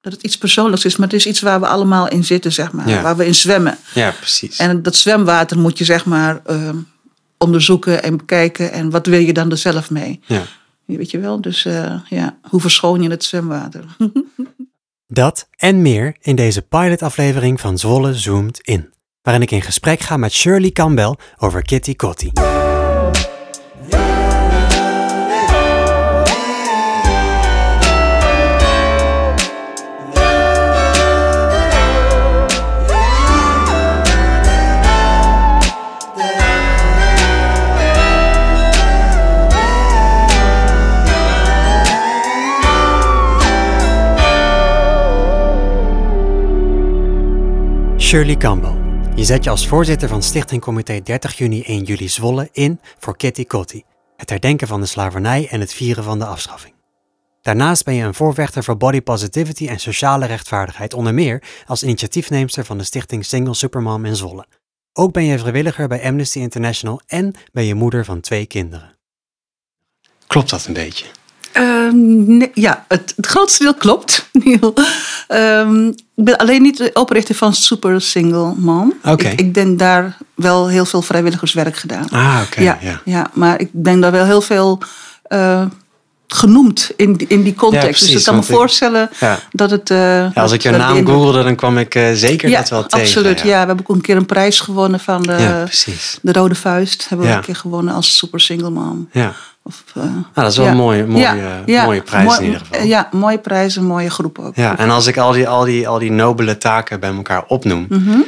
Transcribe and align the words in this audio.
dat 0.00 0.12
het 0.12 0.22
iets 0.22 0.38
persoonlijks 0.38 0.84
is, 0.84 0.96
maar 0.96 1.08
het 1.08 1.16
is 1.16 1.26
iets 1.26 1.40
waar 1.40 1.60
we 1.60 1.66
allemaal 1.66 2.08
in 2.08 2.24
zitten, 2.24 2.52
zeg 2.52 2.72
maar. 2.72 2.88
Ja. 2.88 3.02
Waar 3.02 3.16
we 3.16 3.26
in 3.26 3.34
zwemmen. 3.34 3.78
Ja, 3.94 4.10
precies. 4.10 4.56
En 4.56 4.82
dat 4.82 4.96
zwemwater 4.96 5.58
moet 5.58 5.78
je, 5.78 5.84
zeg 5.84 6.04
maar, 6.04 6.40
ehm, 6.46 6.76
onderzoeken 7.38 8.02
en 8.02 8.16
bekijken. 8.16 8.72
En 8.72 8.90
wat 8.90 9.06
wil 9.06 9.20
je 9.20 9.32
dan 9.32 9.50
er 9.50 9.56
zelf 9.56 9.90
mee? 9.90 10.20
Ja. 10.26 10.42
Weet 10.84 11.10
je 11.10 11.18
wel? 11.18 11.40
Dus 11.40 11.64
eh, 11.64 11.94
ja, 12.08 12.38
hoe 12.42 12.60
verschoon 12.60 13.02
je 13.02 13.10
het 13.10 13.24
zwemwater? 13.24 13.84
Dat 15.06 15.48
en 15.56 15.82
meer 15.82 16.16
in 16.20 16.36
deze 16.36 16.62
pilotaflevering 16.62 17.60
van 17.60 17.78
Zwolle 17.78 18.14
Zoomt 18.14 18.60
In, 18.60 18.92
waarin 19.22 19.42
ik 19.42 19.50
in 19.50 19.62
gesprek 19.62 20.00
ga 20.00 20.16
met 20.16 20.32
Shirley 20.32 20.70
Campbell 20.70 21.16
over 21.36 21.62
Kitty 21.62 21.94
Kotti. 21.94 22.30
Shirley 48.08 48.36
Campbell, 48.36 48.74
je 49.14 49.24
zet 49.24 49.44
je 49.44 49.50
als 49.50 49.66
voorzitter 49.66 50.08
van 50.08 50.22
Stichting 50.22 50.60
Comité 50.60 51.00
30 51.02 51.38
juni 51.38 51.62
1 51.62 51.82
juli 51.82 52.08
Zwolle 52.08 52.48
in 52.52 52.80
voor 52.98 53.16
Kitty 53.16 53.44
Kotti, 53.44 53.84
het 54.16 54.30
herdenken 54.30 54.68
van 54.68 54.80
de 54.80 54.86
slavernij 54.86 55.48
en 55.48 55.60
het 55.60 55.74
vieren 55.74 56.04
van 56.04 56.18
de 56.18 56.24
afschaffing. 56.24 56.74
Daarnaast 57.42 57.84
ben 57.84 57.94
je 57.94 58.04
een 58.04 58.14
voorvechter 58.14 58.64
voor 58.64 58.76
body 58.76 59.00
positivity 59.00 59.66
en 59.68 59.78
sociale 59.78 60.26
rechtvaardigheid, 60.26 60.94
onder 60.94 61.14
meer 61.14 61.42
als 61.66 61.82
initiatiefneemster 61.82 62.64
van 62.64 62.78
de 62.78 62.84
stichting 62.84 63.24
Single 63.24 63.54
Supermom 63.54 64.04
in 64.04 64.16
Zwolle. 64.16 64.46
Ook 64.92 65.12
ben 65.12 65.24
je 65.24 65.38
vrijwilliger 65.38 65.88
bij 65.88 66.04
Amnesty 66.04 66.38
International 66.38 67.00
en 67.06 67.34
ben 67.52 67.64
je 67.64 67.74
moeder 67.74 68.04
van 68.04 68.20
twee 68.20 68.46
kinderen. 68.46 68.98
Klopt 70.26 70.50
dat 70.50 70.66
een 70.66 70.72
beetje? 70.72 71.06
Ehm, 71.58 72.36
nee, 72.36 72.50
ja, 72.54 72.84
het, 72.88 73.12
het 73.16 73.26
grootste 73.26 73.62
deel 73.62 73.74
klopt. 73.74 74.28
Neil. 74.44 74.74
Ehm, 75.28 75.86
ik 75.88 76.24
ben 76.24 76.36
alleen 76.36 76.62
niet 76.62 76.76
de 76.76 76.90
oprichter 76.94 77.34
van 77.34 77.54
Super 77.54 78.00
Single 78.00 78.52
Mom. 78.56 78.92
Ik, 79.04 79.22
ik 79.22 79.54
denk 79.54 79.78
daar 79.78 80.16
wel 80.34 80.68
heel 80.68 80.84
veel 80.84 81.02
vrijwilligerswerk 81.02 81.76
gedaan. 81.76 82.08
Ah, 82.10 82.40
oké. 82.46 82.60
ja, 82.62 82.78
ja. 82.80 83.00
ja. 83.04 83.30
maar 83.32 83.60
ik 83.60 83.68
denk 83.72 84.02
daar 84.02 84.12
wel 84.12 84.24
heel 84.24 84.40
veel 84.40 84.78
eh, 85.22 85.64
genoemd 86.28 86.90
in, 86.96 87.12
die- 87.12 87.26
in 87.28 87.42
die 87.42 87.52
Ja, 87.52 87.58
context. 87.58 87.86
precies, 87.88 88.10
dus 88.10 88.18
ik 88.20 88.24
kan 88.26 88.34
me 88.34 88.40
ik- 88.40 88.46
voorstellen 88.46 89.10
Ja. 89.20 89.38
dat 89.50 89.70
het... 89.70 89.90
eh, 89.90 89.98
Ja, 89.98 90.30
als 90.34 90.52
ik 90.52 90.62
je 90.62 90.70
naam 90.70 90.96
in- 90.96 91.06
googelde, 91.06 91.42
dan 91.42 91.54
kwam 91.56 91.78
ik 91.78 91.94
eh, 91.94 92.12
zeker 92.12 92.50
dat 92.50 92.68
wel 92.68 92.86
tegen. 92.86 93.06
absoluut. 93.06 93.38
Ja. 93.40 93.44
we 93.44 93.50
hebben 93.66 93.78
ook 93.80 93.88
een 93.96 94.00
keer 94.02 94.16
een 94.16 94.26
prijs 94.26 94.60
gewonnen 94.60 95.00
van 95.00 95.22
de, 95.22 95.64
de 96.22 96.32
Rode 96.32 96.54
Vuist. 96.54 97.06
Hebben 97.08 97.26
we 97.26 97.32
een 97.32 97.40
keer 97.40 97.56
gewonnen 97.56 97.94
als 97.94 98.16
Super 98.16 98.40
Single 98.40 98.70
Mom. 98.70 99.08
Ja. 99.12 99.34
Of, 99.68 99.84
Nou, 99.94 100.22
dat 100.34 100.50
is 100.50 100.56
wel 100.56 100.66
ja. 100.66 100.72
een 100.72 100.76
mooie, 100.78 101.06
mooie, 101.06 101.22
Ja, 101.22 101.62
ja, 101.66 101.84
mooie 101.84 102.02
prijs 102.02 102.24
mooi- 102.24 102.38
in 102.38 102.44
ieder 102.44 102.60
geval. 102.66 102.86
Ja, 102.86 103.08
mooie 103.12 103.38
prijs 103.38 103.76
en 103.76 103.84
mooie 103.84 104.10
groep 104.10 104.38
ook. 104.38 104.56
Ja, 104.56 104.78
en 104.78 104.90
als 104.90 105.06
ik 105.06 105.16
al 105.16 105.32
die, 105.32 105.48
al, 105.48 105.64
die, 105.64 105.88
al 105.88 105.98
die 105.98 106.10
nobele 106.10 106.58
taken 106.58 107.00
bij 107.00 107.12
elkaar 107.14 107.44
opnoem, 107.46 107.86
Mhm. 107.88 108.18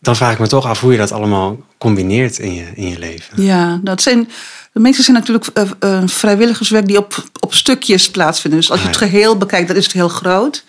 dan 0.00 0.16
vraag 0.16 0.32
ik 0.32 0.38
me 0.38 0.46
toch 0.46 0.66
af 0.66 0.80
hoe 0.80 0.92
je 0.92 0.98
dat 0.98 1.12
allemaal 1.12 1.56
combineert 1.78 2.38
in 2.38 2.54
je, 2.54 2.64
in 2.74 2.88
je 2.88 2.98
leven. 2.98 3.42
Ja, 3.42 3.80
dat 3.82 4.02
zijn. 4.02 4.28
De 4.72 4.80
meeste 4.80 5.02
zijn 5.02 5.16
natuurlijk 5.16 5.46
eh, 5.46 5.62
eh, 5.78 6.02
vrijwilligerswerk 6.06 6.86
die 6.86 6.98
op, 6.98 7.24
op 7.40 7.54
stukjes 7.54 8.10
plaatsvinden. 8.10 8.60
Dus 8.60 8.70
als 8.70 8.80
je 8.80 8.86
Ah, 8.86 8.92
het 8.92 9.02
geheel 9.02 9.36
bekijkt, 9.36 9.68
dan 9.68 9.76
is 9.76 9.84
het 9.84 9.92
heel 9.92 10.08
groot. 10.08 10.64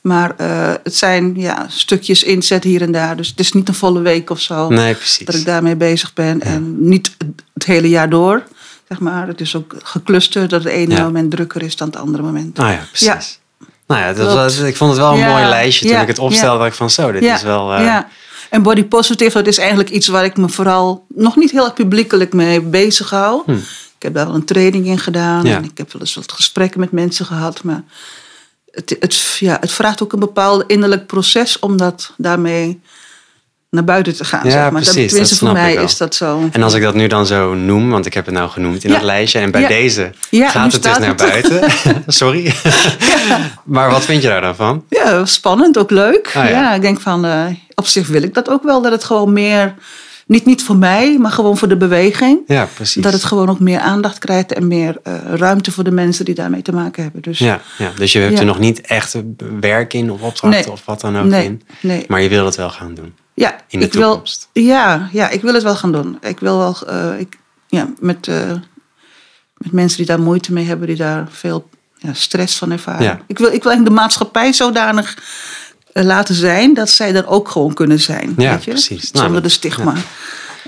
Maar 0.00 0.32
het 0.82 0.94
zijn 0.96 1.32
ja, 1.36 1.66
stukjes 1.68 2.22
inzet 2.22 2.64
hier 2.64 2.82
en 2.82 2.92
daar. 2.92 3.16
Dus 3.16 3.28
het 3.28 3.40
is 3.40 3.52
niet 3.52 3.68
een 3.68 3.74
volle 3.74 4.00
week 4.00 4.30
of 4.30 4.40
zo 4.40 4.68
Nee, 4.68 4.96
dat 5.24 5.34
ik 5.34 5.44
daarmee 5.44 5.76
bezig 5.76 6.12
ben. 6.12 6.40
En 6.40 6.88
niet 6.88 7.16
het 7.54 7.64
hele 7.64 7.88
jaar 7.88 8.08
door. 8.10 8.42
Zeg 8.88 9.00
maar. 9.00 9.26
Het 9.26 9.40
is 9.40 9.56
ook 9.56 9.74
geclusterd 9.82 10.50
dat 10.50 10.64
het 10.64 10.72
ene 10.72 10.94
Ja. 10.94 11.02
moment 11.02 11.30
drukker 11.30 11.62
is 11.62 11.76
dan 11.76 11.88
het 11.88 11.96
andere 11.96 12.22
moment. 12.22 12.58
Ah 12.58 12.70
ja, 12.70 12.86
precies. 12.92 13.40
Nou 13.86 14.00
ja, 14.00 14.12
dat 14.12 14.34
was, 14.34 14.58
ik 14.58 14.76
vond 14.76 14.90
het 14.90 15.00
wel 15.00 15.12
een 15.12 15.18
Ja, 15.18 15.30
mooi 15.32 15.44
lijstje 15.44 15.88
toen 15.88 16.00
ik 16.00 16.06
het 16.06 16.18
opstelde. 16.18 16.58
Dat 16.58 16.66
ik 16.66 16.72
van 16.72 16.90
zo, 16.90 17.12
dit 17.12 17.22
is 17.22 17.42
wel... 17.42 17.80
ja. 17.80 18.08
En 18.50 18.62
body 18.62 18.84
positive, 18.84 19.38
dat 19.38 19.46
is 19.46 19.58
eigenlijk 19.58 19.90
iets 19.90 20.06
waar 20.06 20.24
ik 20.24 20.36
me 20.36 20.48
vooral 20.48 21.06
nog 21.08 21.36
niet 21.36 21.50
heel 21.50 21.64
erg 21.64 21.74
publiekelijk 21.74 22.32
mee 22.32 22.60
bezig 22.60 23.10
hou. 23.10 23.42
Ik 23.96 24.02
heb 24.02 24.14
daar 24.14 24.26
wel 24.26 24.34
een 24.34 24.44
training 24.44 24.86
in 24.86 24.98
gedaan 24.98 25.40
Hm. 25.46 25.52
En 25.52 25.64
ik 25.64 25.78
heb 25.78 25.92
wel 25.92 26.00
eens 26.00 26.14
wat 26.14 26.32
gesprekken 26.32 26.80
met 26.80 26.92
mensen 26.92 27.26
gehad. 27.26 27.62
Maar 27.62 27.82
het, 28.70 28.96
het, 29.00 29.36
ja, 29.38 29.56
het 29.60 29.72
vraagt 29.72 30.02
ook 30.02 30.12
een 30.12 30.18
bepaald 30.18 30.64
innerlijk 30.66 31.06
proces 31.06 31.58
om 31.58 31.76
dat 31.76 32.12
daarmee 32.16 32.80
naar 33.74 33.84
buiten 33.84 34.16
te 34.16 34.24
gaan. 34.24 34.40
Ja, 34.44 34.50
zeg 34.50 34.60
maar. 34.60 34.70
precies, 34.70 34.92
Tenminste, 34.92 35.18
dat 35.18 35.28
voor 35.28 35.36
snap 35.36 35.56
ik 35.56 35.62
mij 35.74 35.84
is 35.84 35.96
dat 35.96 36.14
zo. 36.14 36.48
En 36.52 36.62
als 36.62 36.74
ik 36.74 36.82
dat 36.82 36.94
nu 36.94 37.06
dan 37.06 37.26
zo 37.26 37.54
noem, 37.54 37.90
want 37.90 38.06
ik 38.06 38.14
heb 38.14 38.24
het 38.26 38.34
nou 38.34 38.50
genoemd 38.50 38.84
in 38.84 38.90
Ja. 38.90 38.96
dat 38.96 39.04
lijstje. 39.04 39.38
En 39.38 39.50
bij 39.50 39.60
Ja. 39.60 39.68
deze 39.68 40.10
gaat 40.30 40.72
het 40.72 40.82
dus 40.82 40.98
naar 40.98 41.08
het. 41.08 41.16
buiten. 41.16 41.60
Sorry. 42.06 42.54
maar 43.64 43.90
wat 43.90 44.04
vind 44.04 44.22
je 44.22 44.28
daar 44.28 44.40
dan 44.40 44.54
van? 44.54 44.84
Ja, 44.88 45.24
spannend, 45.24 45.78
ook 45.78 45.90
leuk. 45.90 46.32
Ah, 46.34 46.48
ja. 46.48 46.74
ik 46.74 46.80
denk 46.80 47.00
van, 47.00 47.24
eh, 47.24 47.44
op 47.74 47.86
zich 47.86 48.06
wil 48.08 48.22
ik 48.22 48.34
dat 48.34 48.48
ook 48.50 48.62
wel. 48.62 48.82
Dat 48.82 48.92
het 48.92 49.04
gewoon 49.04 49.32
meer, 49.32 49.74
niet, 50.26 50.44
niet 50.44 50.62
voor 50.62 50.76
mij, 50.76 51.18
maar 51.18 51.30
gewoon 51.32 51.56
voor 51.56 51.68
de 51.68 51.76
beweging. 51.76 52.38
Ja, 52.46 52.68
precies. 52.74 53.02
Dat 53.02 53.12
het 53.12 53.24
gewoon 53.24 53.48
ook 53.48 53.60
meer 53.60 53.78
aandacht 53.78 54.18
krijgt 54.18 54.52
en 54.52 54.68
meer 54.68 54.96
eh, 55.02 55.14
ruimte 55.34 55.72
voor 55.72 55.84
de 55.84 55.90
mensen 55.90 56.24
die 56.24 56.34
daarmee 56.34 56.62
te 56.62 56.72
maken 56.72 57.02
hebben. 57.02 57.22
Dus 57.22 57.38
ja, 57.38 57.60
ja, 57.78 57.90
dus 57.96 58.12
je 58.12 58.18
hebt 58.18 58.38
er 58.38 58.44
nog 58.44 58.58
niet 58.58 58.80
echt 58.80 59.16
werk 59.60 59.94
in 59.94 60.10
of 60.10 60.20
opdrachten 60.20 60.50
Nee. 60.50 60.70
of 60.70 60.82
wat 60.84 61.00
dan 61.00 61.18
ook 61.18 61.24
Nee, 61.24 61.44
in. 61.44 61.62
nee. 61.80 62.04
Maar 62.08 62.22
je 62.22 62.28
wil 62.28 62.44
het 62.44 62.56
wel 62.56 62.70
gaan 62.70 62.94
doen. 62.94 63.14
Ja, 63.34 63.56
in 63.68 63.78
de 63.78 63.86
ik 63.86 63.92
wil, 63.92 64.08
toekomst. 64.10 64.48
ja, 64.52 65.08
ja, 65.12 65.28
ik 65.28 65.42
wil 65.42 65.54
het 65.54 65.62
wel 65.62 65.76
gaan 65.76 65.92
doen. 65.92 66.18
Ik 66.20 66.40
wil 66.40 66.58
wel, 66.58 66.76
eh, 66.86 67.18
ik, 67.20 67.38
ja, 67.68 67.88
met, 68.00 68.28
eh, 68.28 68.50
met 69.56 69.72
mensen 69.72 69.96
die 69.98 70.06
daar 70.06 70.20
moeite 70.20 70.52
mee 70.52 70.64
hebben, 70.64 70.86
die 70.86 70.96
daar 70.96 71.26
veel 71.30 71.68
ja, 71.98 72.12
stress 72.12 72.56
van 72.56 72.70
ervaren. 72.70 73.02
Ja. 73.02 73.20
Ik, 73.26 73.38
wil, 73.38 73.46
ik 73.52 73.62
wil 73.62 73.70
eigenlijk 73.70 73.84
de 73.96 74.02
maatschappij 74.02 74.52
zodanig 74.52 75.18
eh, 75.92 76.04
laten 76.04 76.34
zijn 76.34 76.74
dat 76.74 76.90
zij 76.90 77.14
er 77.14 77.26
ook 77.26 77.48
gewoon 77.48 77.74
kunnen 77.74 78.00
zijn. 78.00 78.34
Ja, 78.36 78.50
weet 78.50 78.64
je? 78.64 78.70
precies. 78.70 79.10
Nou, 79.10 79.24
Zonder 79.24 79.32
dat- 79.32 79.42
de 79.42 79.48
stigma 79.56 79.94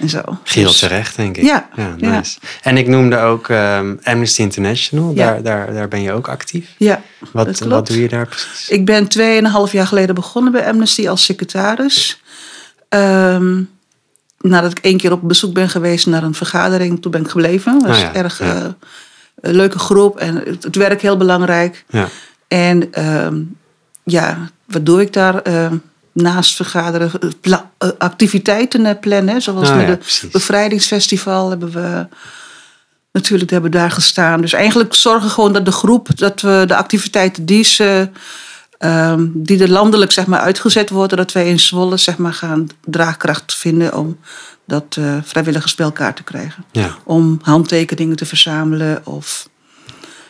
en 0.00 0.09
zo. 0.09 0.21
Geheel 0.43 0.69
Dus- 0.69 0.78
terecht, 0.78 1.16
denk 1.16 1.37
ik. 1.37 1.44
Ja, 1.44 1.69
ja, 1.77 1.94
ja. 1.97 2.10
nice. 2.19 2.38
En 2.62 2.77
ik 2.77 2.87
noemde 2.88 3.19
ook 3.19 3.48
ehm, 3.48 3.94
Amnesty 4.03 4.41
International. 4.43 5.12
Ja. 5.15 5.15
Daar, 5.27 5.43
daar, 5.43 5.72
daar 5.75 5.88
ben 5.88 6.03
je 6.03 6.12
ook 6.12 6.28
actief. 6.28 6.69
Ja, 6.78 7.03
Wat, 7.33 7.47
dat 7.47 7.56
klopt. 7.56 7.72
wat 7.72 7.87
doe 7.87 8.00
je 8.00 8.09
daar 8.09 8.27
precies? 8.27 8.69
Ik 8.69 8.84
ben 8.84 9.09
tweeënhalf 9.09 9.72
jaar 9.72 9.87
geleden 9.87 10.15
begonnen 10.15 10.53
bij 10.53 10.69
Amnesty 10.69 11.09
als 11.09 11.25
secretaris. 11.25 12.21
Ehm, 12.97 13.62
nadat 14.41 14.71
ik 14.71 14.79
één 14.79 14.97
keer 14.97 15.12
op 15.12 15.21
bezoek 15.23 15.53
ben 15.53 15.69
geweest 15.69 16.07
naar 16.07 16.23
een 16.23 16.34
vergadering, 16.34 17.03
toen 17.03 17.11
ben 17.11 17.21
ik 17.21 17.29
gebleven. 17.29 17.73
Dat 17.79 17.89
was 17.89 17.97
Ah 17.97 18.03
ja, 18.03 18.15
erg 18.15 18.39
ja. 18.39 18.55
eh, 18.55 18.65
een 19.41 19.55
leuke 19.55 19.79
groep 19.79 20.19
en 20.19 20.37
het, 20.37 20.65
het 20.65 20.77
werk 20.77 21.03
heel 21.03 21.17
belangrijk. 21.17 21.84
Ja. 21.89 22.09
En 22.49 22.93
ehm, 22.93 23.37
ja, 24.05 24.51
wat 24.65 24.87
doe 24.87 25.01
ik 25.01 25.12
daar? 25.12 25.43
Eh, 25.43 25.71
naast 26.12 26.55
vergaderen, 26.57 27.11
eh, 27.21 27.29
pla- 27.41 27.71
eh, 27.79 27.89
activiteiten 27.99 28.99
plannen. 28.99 29.43
Zoals 29.43 29.69
Ah 29.69 29.77
met 29.77 29.87
ja, 29.87 29.91
het 29.93 30.28
bevrijdingsfestival 30.33 31.51
hebben 31.51 31.71
we 31.71 32.07
natuurlijk 33.13 33.51
hebben 33.51 33.71
we 33.71 33.77
daar 33.77 33.91
gestaan. 33.91 34.41
Dus 34.41 34.53
eigenlijk 34.53 34.95
zorgen 34.95 35.31
gewoon 35.31 35.53
dat 35.53 35.65
de 35.65 35.73
groep, 35.73 36.09
dat 36.15 36.41
we 36.41 36.65
de 36.67 36.77
activiteiten 36.77 37.47
die 37.47 37.65
ze 37.65 38.09
ehm, 38.79 39.27
die 39.33 39.63
er 39.63 39.71
landelijk 39.71 40.13
zeg 40.13 40.27
maar, 40.27 40.41
uitgezet 40.41 40.91
worden, 40.91 41.17
dat 41.17 41.33
wij 41.33 41.49
in 41.49 41.61
Zwolle 41.61 41.97
zeg 41.97 42.17
maar, 42.19 42.33
gaan 42.33 42.67
draagkracht 42.85 43.55
vinden 43.55 43.97
om 43.97 44.19
dat 44.67 44.99
vrijwilligers 45.25 45.75
bij 45.75 45.87
elkaar 45.87 46.15
te 46.15 46.23
krijgen. 46.23 46.65
Ja. 46.73 46.97
Om 47.05 47.39
handtekeningen 47.43 48.17
te 48.17 48.27
verzamelen. 48.27 49.01
Of, 49.07 49.49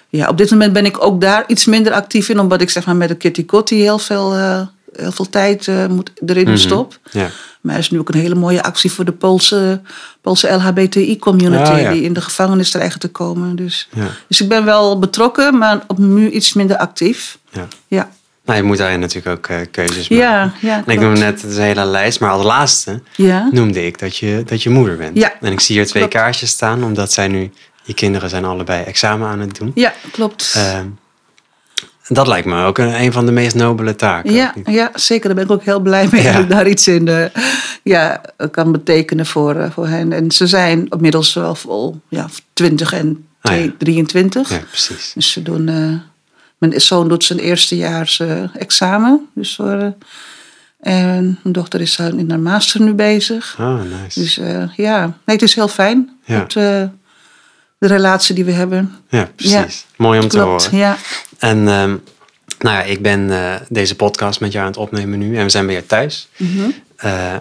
ja, 0.09 0.29
op 0.29 0.39
dit 0.39 0.51
moment 0.51 0.73
ben 0.73 0.85
ik 0.87 1.05
ook 1.05 1.21
daar 1.21 1.45
iets 1.47 1.65
minder 1.65 1.93
actief 1.93 2.29
in, 2.29 2.39
omdat 2.41 2.61
ik 2.61 2.71
zeg 2.71 2.87
maar, 2.87 2.97
met 2.97 3.09
de 3.09 3.15
Kitty 3.15 3.45
Kotti 3.45 3.81
heel 3.81 3.99
veel, 3.99 4.35
eh, 4.35 4.61
heel 4.93 5.13
veel 5.13 5.29
tijd 5.31 5.69
eh, 5.69 5.87
moet, 5.87 6.11
erin 6.27 6.49
Mhm. 6.49 6.57
stop. 6.57 6.99
Ja. 7.11 7.29
Maar 7.61 7.75
er 7.75 7.81
is 7.81 7.91
nu 7.91 7.99
ook 7.99 8.09
een 8.09 8.21
hele 8.21 8.35
mooie 8.35 8.63
actie 8.63 8.93
voor 8.93 9.05
de 9.05 9.13
Poolse, 9.13 9.81
Poolse 10.21 10.49
LHBTI-community 10.53 11.71
Oh, 11.71 11.81
ja. 11.81 11.93
die 11.93 12.03
in 12.03 12.13
de 12.13 12.21
gevangenis 12.21 12.71
dreigen 12.71 13.01
te 13.01 13.09
komen. 13.09 13.57
Dus, 13.57 13.89
dus 14.29 14.41
ik 14.41 14.49
ben 14.49 14.65
wel 14.65 14.99
betrokken, 14.99 15.59
maar 15.59 15.85
op 15.87 15.99
nu 15.99 16.31
iets 16.31 16.53
minder 16.53 16.77
actief. 16.77 17.39
Ja. 17.89 18.11
Nou, 18.47 18.59
je 18.59 18.65
moet 18.65 18.79
daarin 18.79 19.01
natuurlijk 19.01 19.37
ook 19.37 19.47
eh, 19.47 19.57
keuzes 19.71 20.09
maken. 20.09 20.25
ja, 20.27 20.53
ja. 20.61 20.83
En 20.87 20.93
ik 20.93 21.01
noemde 21.01 21.21
net 21.21 21.43
een 21.43 21.61
hele 21.63 21.85
lijst, 21.85 22.21
maar 22.21 22.31
als 22.31 22.45
laatste 22.45 23.01
Ja. 23.17 23.49
noemde 23.53 23.87
ik 23.87 23.99
dat 23.99 24.17
je, 24.17 24.43
dat 24.47 24.63
je 24.63 24.71
moeder 24.71 24.97
bent. 24.97 25.17
Ja, 25.19 25.33
En 25.41 25.53
ik 25.53 25.61
zie 25.61 25.77
hier 25.77 25.87
twee 25.87 26.03
klopt. 26.03 26.17
kaartjes 26.17 26.51
staan, 26.51 26.85
omdat 26.85 27.13
zij 27.13 27.29
nu, 27.29 27.51
je 27.83 27.95
kinderen 27.95 28.29
zijn 28.31 28.45
allebei 28.45 28.85
examen 28.85 29.29
aan 29.29 29.41
het 29.41 29.57
doen. 29.59 29.73
ja, 29.75 29.93
klopt. 30.13 30.53
Ehm, 30.57 30.87
dat 32.09 32.27
lijkt 32.27 32.47
me 32.47 32.65
ook 32.65 32.79
een, 32.79 33.01
een 33.03 33.13
van 33.13 33.27
de 33.27 33.33
meest 33.33 33.55
nobele 33.55 33.95
taken. 33.97 34.33
Ja, 34.33 34.55
ja, 34.65 34.91
zeker. 34.95 35.27
Daar 35.27 35.35
ben 35.35 35.45
ik 35.45 35.51
ook 35.51 35.65
heel 35.65 35.81
blij 35.81 36.09
mee 36.11 36.23
Ja. 36.23 36.33
dat 36.33 36.43
ik 36.43 36.49
daar 36.51 36.67
iets 36.69 36.89
in 36.89 37.09
eh, 37.09 37.25
ja, 37.83 38.21
kan 38.51 38.73
betekenen 38.73 39.27
voor, 39.27 39.55
eh, 39.55 39.71
voor 39.71 39.87
hen. 39.87 40.13
En 40.13 40.31
ze 40.31 40.47
zijn 40.47 40.87
inmiddels 40.89 41.35
wel 41.35 41.55
vol 41.55 42.01
ja, 42.09 42.27
20 42.53 42.93
en 42.93 43.27
Ah, 43.41 43.53
ja. 43.53 43.59
2 43.59 43.77
23. 43.77 44.51
Ja, 44.51 44.59
precies. 44.69 45.13
Dus 45.15 45.31
ze 45.33 45.43
doen, 45.43 45.69
Mijn 46.59 46.81
zoon 46.81 47.09
doet 47.09 47.25
zijn 47.25 47.39
eerstejaars 47.39 48.21
eh, 48.21 48.57
examen. 48.57 49.29
Dus 49.35 49.55
voor, 49.55 49.95
eh, 50.81 51.15
en 51.15 51.39
mijn 51.43 51.53
dochter 51.55 51.81
is 51.81 51.99
eh, 51.99 52.07
in 52.07 52.31
haar 52.31 52.41
master 52.41 52.81
nu 52.81 52.93
bezig. 52.93 53.57
Ah, 53.59 53.81
nice. 54.03 54.21
Dus 54.21 54.41
ja, 54.77 55.01
nee, 55.05 55.37
het 55.37 55.43
is 55.43 55.55
heel 55.55 55.69
fijn. 55.69 56.19
Ja. 56.25 56.39
Het, 56.41 56.53
de 57.79 57.87
relatie 57.87 58.35
die 58.35 58.45
we 58.45 58.53
hebben. 58.53 58.97
Ja, 59.09 59.31
precies. 59.37 59.87
Mooi 59.97 60.21
om 60.21 60.29
te 60.29 60.37
Klopt, 60.37 60.65
horen. 60.65 60.79
ja. 60.79 60.97
En 61.39 61.69
ehm, 61.69 61.97
nou 62.59 62.77
ja, 62.77 62.83
ik 62.83 63.03
ben 63.03 63.31
deze 63.69 63.97
podcast 63.97 64.41
met 64.41 64.53
jou 64.53 64.65
aan 64.65 64.71
het 64.71 64.81
opnemen 64.81 65.19
nu. 65.19 65.37
En 65.37 65.43
we 65.43 65.51
zijn 65.51 65.67
bij 65.67 65.75
je 65.75 65.87
thuis. 65.87 66.29
Eh, 66.97 67.35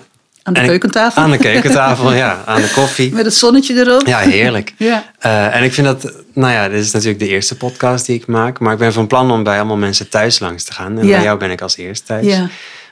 Aan 0.46 0.54
de 0.54 0.60
En 0.60 0.66
keukentafel. 0.68 1.22
aan 1.22 1.32
de 1.32 1.38
keukentafel, 1.38 2.14
ja. 2.14 2.42
Aan 2.46 2.62
de 2.62 2.72
koffie. 2.74 3.14
Met 3.14 3.26
het 3.26 3.34
zonnetje 3.34 3.74
erop. 3.76 4.08
Ja, 4.08 4.20
heerlijk. 4.20 4.74
Ja. 4.78 5.06
Eh, 5.20 5.56
en 5.56 5.64
ik 5.64 5.74
vind 5.74 5.88
dat, 5.88 6.14
nou 6.34 6.54
ja, 6.54 6.70
dit 6.70 6.80
is 6.84 6.92
natuurlijk 6.92 7.20
de 7.20 7.28
eerste 7.28 7.58
podcast 7.58 8.06
die 8.06 8.16
ik 8.16 8.28
maak. 8.28 8.60
Maar 8.60 8.74
ik 8.74 8.80
ben 8.80 8.94
van 8.94 9.08
plan 9.08 9.32
om 9.32 9.44
bij 9.44 9.58
allemaal 9.58 9.78
mensen 9.78 10.10
thuis 10.10 10.40
langs 10.40 10.64
te 10.64 10.74
gaan. 10.74 11.00
En 11.00 11.06
Ja. 11.08 11.16
bij 11.16 11.24
jou 11.24 11.38
ben 11.40 11.52
ik 11.52 11.62
als 11.62 11.78
eerste 11.78 12.06
thuis. 12.06 12.26
Ja. 12.26 12.50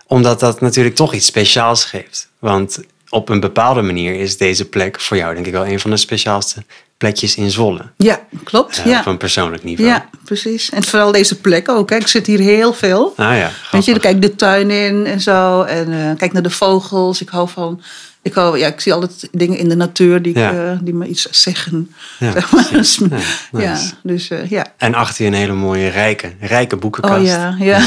Omdat 0.08 0.40
dat 0.40 0.62
natuurlijk 0.62 0.96
toch 0.96 1.14
iets 1.14 1.26
speciaals 1.26 1.86
geeft. 1.86 2.30
Want 2.40 2.80
op 3.10 3.30
een 3.30 3.40
bepaalde 3.40 3.82
manier 3.82 4.20
is 4.20 4.38
deze 4.38 4.66
plek 4.70 5.00
voor 5.02 5.18
jou 5.18 5.34
denk 5.34 5.46
ik 5.46 5.52
wel 5.52 5.68
een 5.68 5.80
van 5.80 5.92
de 5.92 5.98
speciaalste 5.98 6.64
plekjes 7.04 7.36
in 7.36 7.52
Zwolle. 7.52 7.82
Ja, 7.98 8.20
klopt. 8.44 8.78
Eh, 8.78 8.86
ja. 8.86 9.00
Op 9.00 9.06
een 9.06 9.18
persoonlijk 9.18 9.64
niveau. 9.64 9.90
ja, 9.90 10.10
precies. 10.24 10.70
En 10.70 10.84
vooral 10.84 11.12
deze 11.12 11.40
plek 11.40 11.70
ook. 11.70 11.90
Hè. 11.90 11.96
Ik 11.96 12.08
zit 12.08 12.28
hier 12.28 12.40
heel 12.40 12.74
veel. 12.74 13.14
Ah 13.16 13.38
ja, 13.38 13.52
Weet 13.72 13.86
je, 13.86 13.92
dan 13.92 14.00
kijk 14.00 14.22
de 14.22 14.36
tuin 14.36 14.72
in 14.72 15.06
en 15.06 15.22
zo. 15.22 15.62
En 15.62 15.92
eh, 15.92 16.18
kijk 16.18 16.34
naar 16.34 16.42
de 16.42 16.50
vogels. 16.50 17.22
Ik 17.22 17.30
hou 17.30 17.50
van. 17.50 17.82
Ik, 18.24 18.34
hou, 18.34 18.58
ja, 18.58 18.68
ik 18.68 18.80
zie 18.80 18.94
altijd 18.94 19.30
dingen 19.32 19.58
in 19.58 19.70
de 19.70 19.76
natuur 19.76 20.22
die, 20.22 20.34
ik, 20.34 20.52
eh, 20.52 20.72
die 20.82 20.94
me 20.94 21.08
iets 21.08 21.28
zeggen. 21.32 21.92
Ja, 22.20 22.32
zeg 22.32 22.52
maar. 22.52 22.68
precies. 22.72 23.02
Ja, 23.52 23.78
dus 24.04 24.30
eh, 24.30 24.50
ja. 24.50 24.66
En 24.78 24.94
achter 24.94 25.24
je 25.26 25.32
een 25.32 25.38
hele 25.38 25.54
mooie, 25.54 25.90
rijke, 25.90 26.32
rijke 26.40 26.76
boekenkast. 26.76 27.18
Oh 27.20 27.26
ja, 27.26 27.56
ja. 27.60 27.86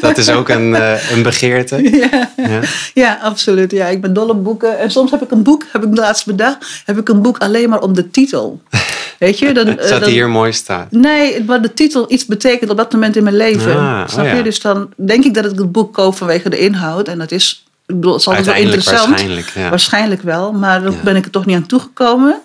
Dat 0.00 0.18
is 0.18 0.30
ook 0.30 0.48
een, 0.48 0.74
eh, 0.74 1.10
een 1.10 1.22
begeerte. 1.22 1.76
ja. 2.10 2.30
Ja. 2.36 2.60
Ja, 2.94 3.18
absoluut. 3.22 3.70
Ja, 3.70 3.86
ik 3.86 4.00
ben 4.00 4.12
dol 4.12 4.28
op 4.28 4.44
boeken. 4.44 4.78
En 4.78 4.90
soms 4.90 5.10
heb 5.10 5.22
ik 5.22 5.30
een 5.30 5.42
boek, 5.42 5.64
heb 5.72 5.84
ik 5.84 5.96
laatst 5.96 6.26
bedacht, 6.26 6.82
heb 6.84 6.98
ik 6.98 7.08
een 7.08 7.22
boek 7.22 7.38
alleen 7.38 7.68
maar 7.68 7.80
om 7.80 7.94
de 7.94 8.10
titel. 8.10 8.60
Weet 9.18 9.38
je? 9.38 9.52
Dan, 9.52 9.64
dan- 9.64 10.02
die 10.02 10.10
hier 10.12 10.28
mooi 10.30 10.52
staat. 10.52 10.90
Nee, 10.90 11.44
maar 11.44 11.62
de 11.62 11.74
titel 11.74 12.12
iets 12.12 12.26
betekent 12.26 12.70
op 12.70 12.76
dat 12.76 12.92
moment 12.92 13.16
in 13.16 13.22
mijn 13.22 13.36
leven. 13.36 13.76
Ah, 13.76 13.80
oh 13.80 14.08
Snap 14.08 14.24
je? 14.24 14.34
ja. 14.36 14.42
Dus 14.42 14.60
dan 14.60 14.88
denk 14.96 15.24
ik 15.24 15.34
dat 15.34 15.44
ik 15.52 15.58
het 15.58 15.72
boek 15.72 15.94
koop 15.94 16.16
vanwege 16.16 16.48
de 16.48 16.58
inhoud. 16.58 17.08
En 17.08 17.18
dat 17.18 17.30
is, 17.30 17.66
ik 17.88 17.94
bedoel, 17.94 18.12
het 18.12 18.20
is 18.20 18.26
altijd 18.26 18.46
wel 18.46 18.54
interessant. 18.54 19.08
waarschijnlijk, 19.08 19.48
ja. 19.54 19.68
Waarschijnlijk 19.68 20.22
wel, 20.22 20.52
maar 20.52 20.82
daar 20.82 20.92
Ja. 20.92 21.02
ben 21.04 21.16
ik 21.16 21.24
er 21.24 21.30
toch 21.30 21.46
niet 21.46 21.56
aan 21.56 21.66
toegekomen. 21.66 22.40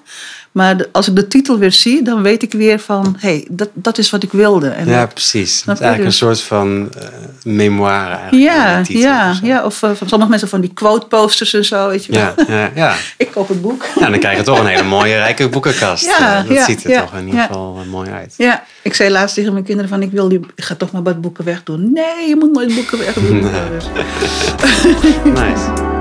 Maar 0.54 0.86
als 0.92 1.08
ik 1.08 1.16
de 1.16 1.28
titel 1.28 1.58
weer 1.58 1.72
zie, 1.72 2.04
dan 2.04 2.22
weet 2.22 2.44
ik 2.44 2.52
weer 2.52 2.80
van, 2.80 3.16
hé, 3.20 3.30
hey, 3.30 3.48
dat, 3.50 3.70
dat 3.74 3.98
is 3.98 4.10
wat 4.10 4.24
ik 4.24 4.32
wilde. 4.32 4.68
En 4.70 4.88
Ja, 4.88 5.00
dat- 5.00 5.14
precies. 5.14 5.64
Het 5.66 5.74
is 5.76 5.80
eigenlijk 5.84 5.98
Dus- 6.12 6.22
een 6.22 6.28
soort 6.28 6.42
van 6.42 6.90
eh, 7.00 7.08
memoire 7.44 8.16
eigenlijk. 8.16 8.44
ja, 8.54 8.82
titel 8.82 9.02
ja, 9.02 9.30
of 9.32 9.40
ja. 9.44 9.66
Of 9.66 9.84
eh, 9.84 9.90
van 9.94 10.08
sommige 10.08 10.30
mensen 10.30 10.48
van 10.50 10.62
die 10.62 10.72
quote 10.74 11.06
posters 11.08 11.54
en 11.54 11.66
zo, 11.66 11.88
weet 11.90 12.06
je 12.06 12.12
wel. 12.12 12.22
Ja, 12.22 12.54
ja, 12.56 12.72
ja. 12.76 12.96
Ik 13.18 13.32
koop 13.32 13.48
het 13.48 13.62
boek. 13.62 13.86
Ja, 14.00 14.10
dan 14.10 14.20
krijg 14.20 14.38
je 14.38 14.44
toch 14.44 14.60
een 14.60 14.66
hele 14.66 14.84
mooie, 14.84 15.16
rijke 15.16 15.50
boekenkast. 15.50 16.06
Ja, 16.20 16.38
Eh, 16.42 16.48
dat 16.48 16.58
ja, 16.58 16.66
ziet 16.66 16.84
er 16.84 16.90
ja, 16.90 17.02
toch 17.02 17.14
in 17.14 17.26
ieder 17.26 17.40
ja. 17.40 17.46
geval 17.46 17.80
eh, 17.86 17.92
mooi 17.92 18.10
uit. 18.12 18.34
Ja, 18.38 18.64
ik 18.82 18.94
zei 18.94 19.10
laatst 19.10 19.36
tegen 19.36 19.54
mijn 19.54 19.66
kinderen 19.66 19.90
van, 19.90 20.02
ik, 20.02 20.12
wil 20.12 20.28
die, 20.30 20.40
ik 20.56 20.64
ga 20.64 20.76
toch 20.76 20.92
maar 20.92 21.04
wat 21.04 21.22
boeken 21.22 21.46
wegdoen. 21.46 21.92
Nee, 21.94 22.28
je 22.28 22.36
moet 22.40 22.52
nooit 22.54 22.76
boeken 22.76 22.98
wegdoen. 22.98 23.40
Nee. 23.40 23.52
Dus- 23.72 23.88
Nice. 25.42 25.93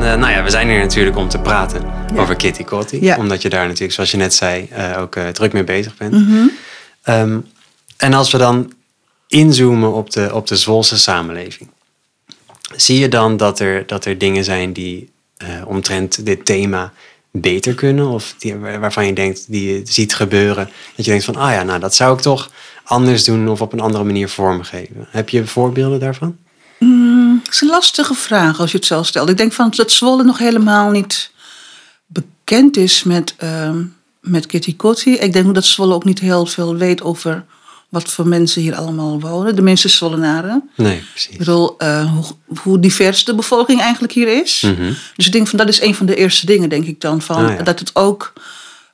Eh, 0.00 0.14
nou 0.14 0.30
ja, 0.32 0.42
we 0.42 0.50
zijn 0.50 0.68
hier 0.68 0.78
natuurlijk 0.78 1.16
om 1.16 1.28
te 1.28 1.38
praten 1.38 1.82
Ja. 2.14 2.20
over 2.20 2.36
Kitty 2.36 2.64
Kotti. 2.64 3.02
Ja. 3.04 3.16
Omdat 3.16 3.42
je 3.42 3.48
daar 3.48 3.66
natuurlijk, 3.66 3.92
zoals 3.92 4.10
je 4.10 4.16
net 4.16 4.34
zei, 4.34 4.66
eh, 4.70 4.98
ook 5.00 5.16
eh, 5.16 5.28
druk 5.28 5.52
mee 5.52 5.64
bezig 5.64 5.96
bent. 5.96 6.12
Mhm. 6.12 6.46
Ehm, 7.02 7.38
en 7.96 8.14
als 8.14 8.30
we 8.32 8.38
dan 8.38 8.72
inzoomen 9.28 9.92
op 9.92 10.10
de, 10.10 10.30
op 10.34 10.46
de 10.46 10.56
Zwolse 10.56 10.98
samenleving. 10.98 11.68
Zie 12.76 12.98
je 12.98 13.08
dan 13.08 13.36
dat 13.36 13.58
er, 13.60 13.86
dat 13.86 14.04
er 14.04 14.18
dingen 14.18 14.44
zijn 14.44 14.72
die 14.72 15.10
omtrent 15.66 16.24
dit 16.26 16.44
thema 16.44 16.92
beter 17.30 17.74
kunnen? 17.74 18.06
Of 18.06 18.34
die, 18.38 18.56
waar- 18.56 18.80
waarvan 18.80 19.06
je 19.06 19.12
denkt, 19.12 19.44
die 19.48 19.72
je 19.74 19.80
ziet 19.84 20.14
gebeuren. 20.14 20.64
Dat 20.96 21.04
je 21.04 21.10
denkt 21.10 21.24
van, 21.26 21.36
ah 21.36 21.52
ja, 21.52 21.62
nou 21.62 21.78
dat 21.80 21.94
zou 21.94 22.14
ik 22.16 22.20
toch 22.20 22.50
anders 22.84 23.24
doen 23.24 23.48
of 23.48 23.60
op 23.60 23.72
een 23.72 23.80
andere 23.80 24.04
manier 24.04 24.28
vormgeven. 24.28 25.06
Heb 25.10 25.28
je 25.28 25.46
voorbeelden 25.46 26.00
daarvan? 26.00 26.36
Het 27.50 27.62
is 27.62 27.68
een 27.68 27.74
lastige 27.74 28.14
vraag 28.14 28.60
als 28.60 28.70
je 28.70 28.76
het 28.76 28.86
zo 28.86 29.02
stelt. 29.02 29.28
Ik 29.28 29.36
denk 29.36 29.52
van 29.52 29.70
dat 29.70 29.92
Zwolle 29.92 30.24
nog 30.24 30.38
helemaal 30.38 30.90
niet 30.90 31.30
bekend 32.06 32.76
is 32.76 33.02
met, 33.02 33.34
ehm, 33.36 33.82
met 34.20 34.46
Kitty 34.46 34.76
Kotti. 34.76 35.14
Ik 35.14 35.32
denk 35.32 35.54
dat 35.54 35.64
Zwolle 35.64 35.94
ook 35.94 36.04
niet 36.04 36.18
heel 36.18 36.46
veel 36.46 36.76
weet 36.76 37.02
over 37.02 37.44
wat 37.88 38.10
voor 38.10 38.26
mensen 38.28 38.62
hier 38.62 38.74
allemaal 38.74 39.20
wonen. 39.20 39.56
De 39.56 39.62
minste 39.62 39.88
Zwollenaren. 39.88 40.70
Nee, 40.76 41.02
precies. 41.10 41.30
Ik 41.30 41.38
bedoel, 41.38 41.78
eh, 41.78 42.12
hoe, 42.12 42.24
hoe 42.62 42.80
divers 42.80 43.24
de 43.24 43.34
bevolking 43.34 43.80
eigenlijk 43.80 44.12
hier 44.12 44.42
is. 44.42 44.60
Mhm. 44.60 44.92
Dus 45.16 45.26
ik 45.26 45.32
denk 45.32 45.48
van 45.48 45.58
dat 45.58 45.68
is 45.68 45.80
een 45.80 45.94
van 45.94 46.06
de 46.06 46.16
eerste 46.16 46.46
dingen, 46.46 46.68
denk 46.68 46.86
ik 46.86 47.00
dan. 47.00 47.22
Van, 47.22 47.36
Ah, 47.36 47.56
ja. 47.56 47.62
Dat 47.62 47.78
het 47.78 47.96
ook 47.96 48.32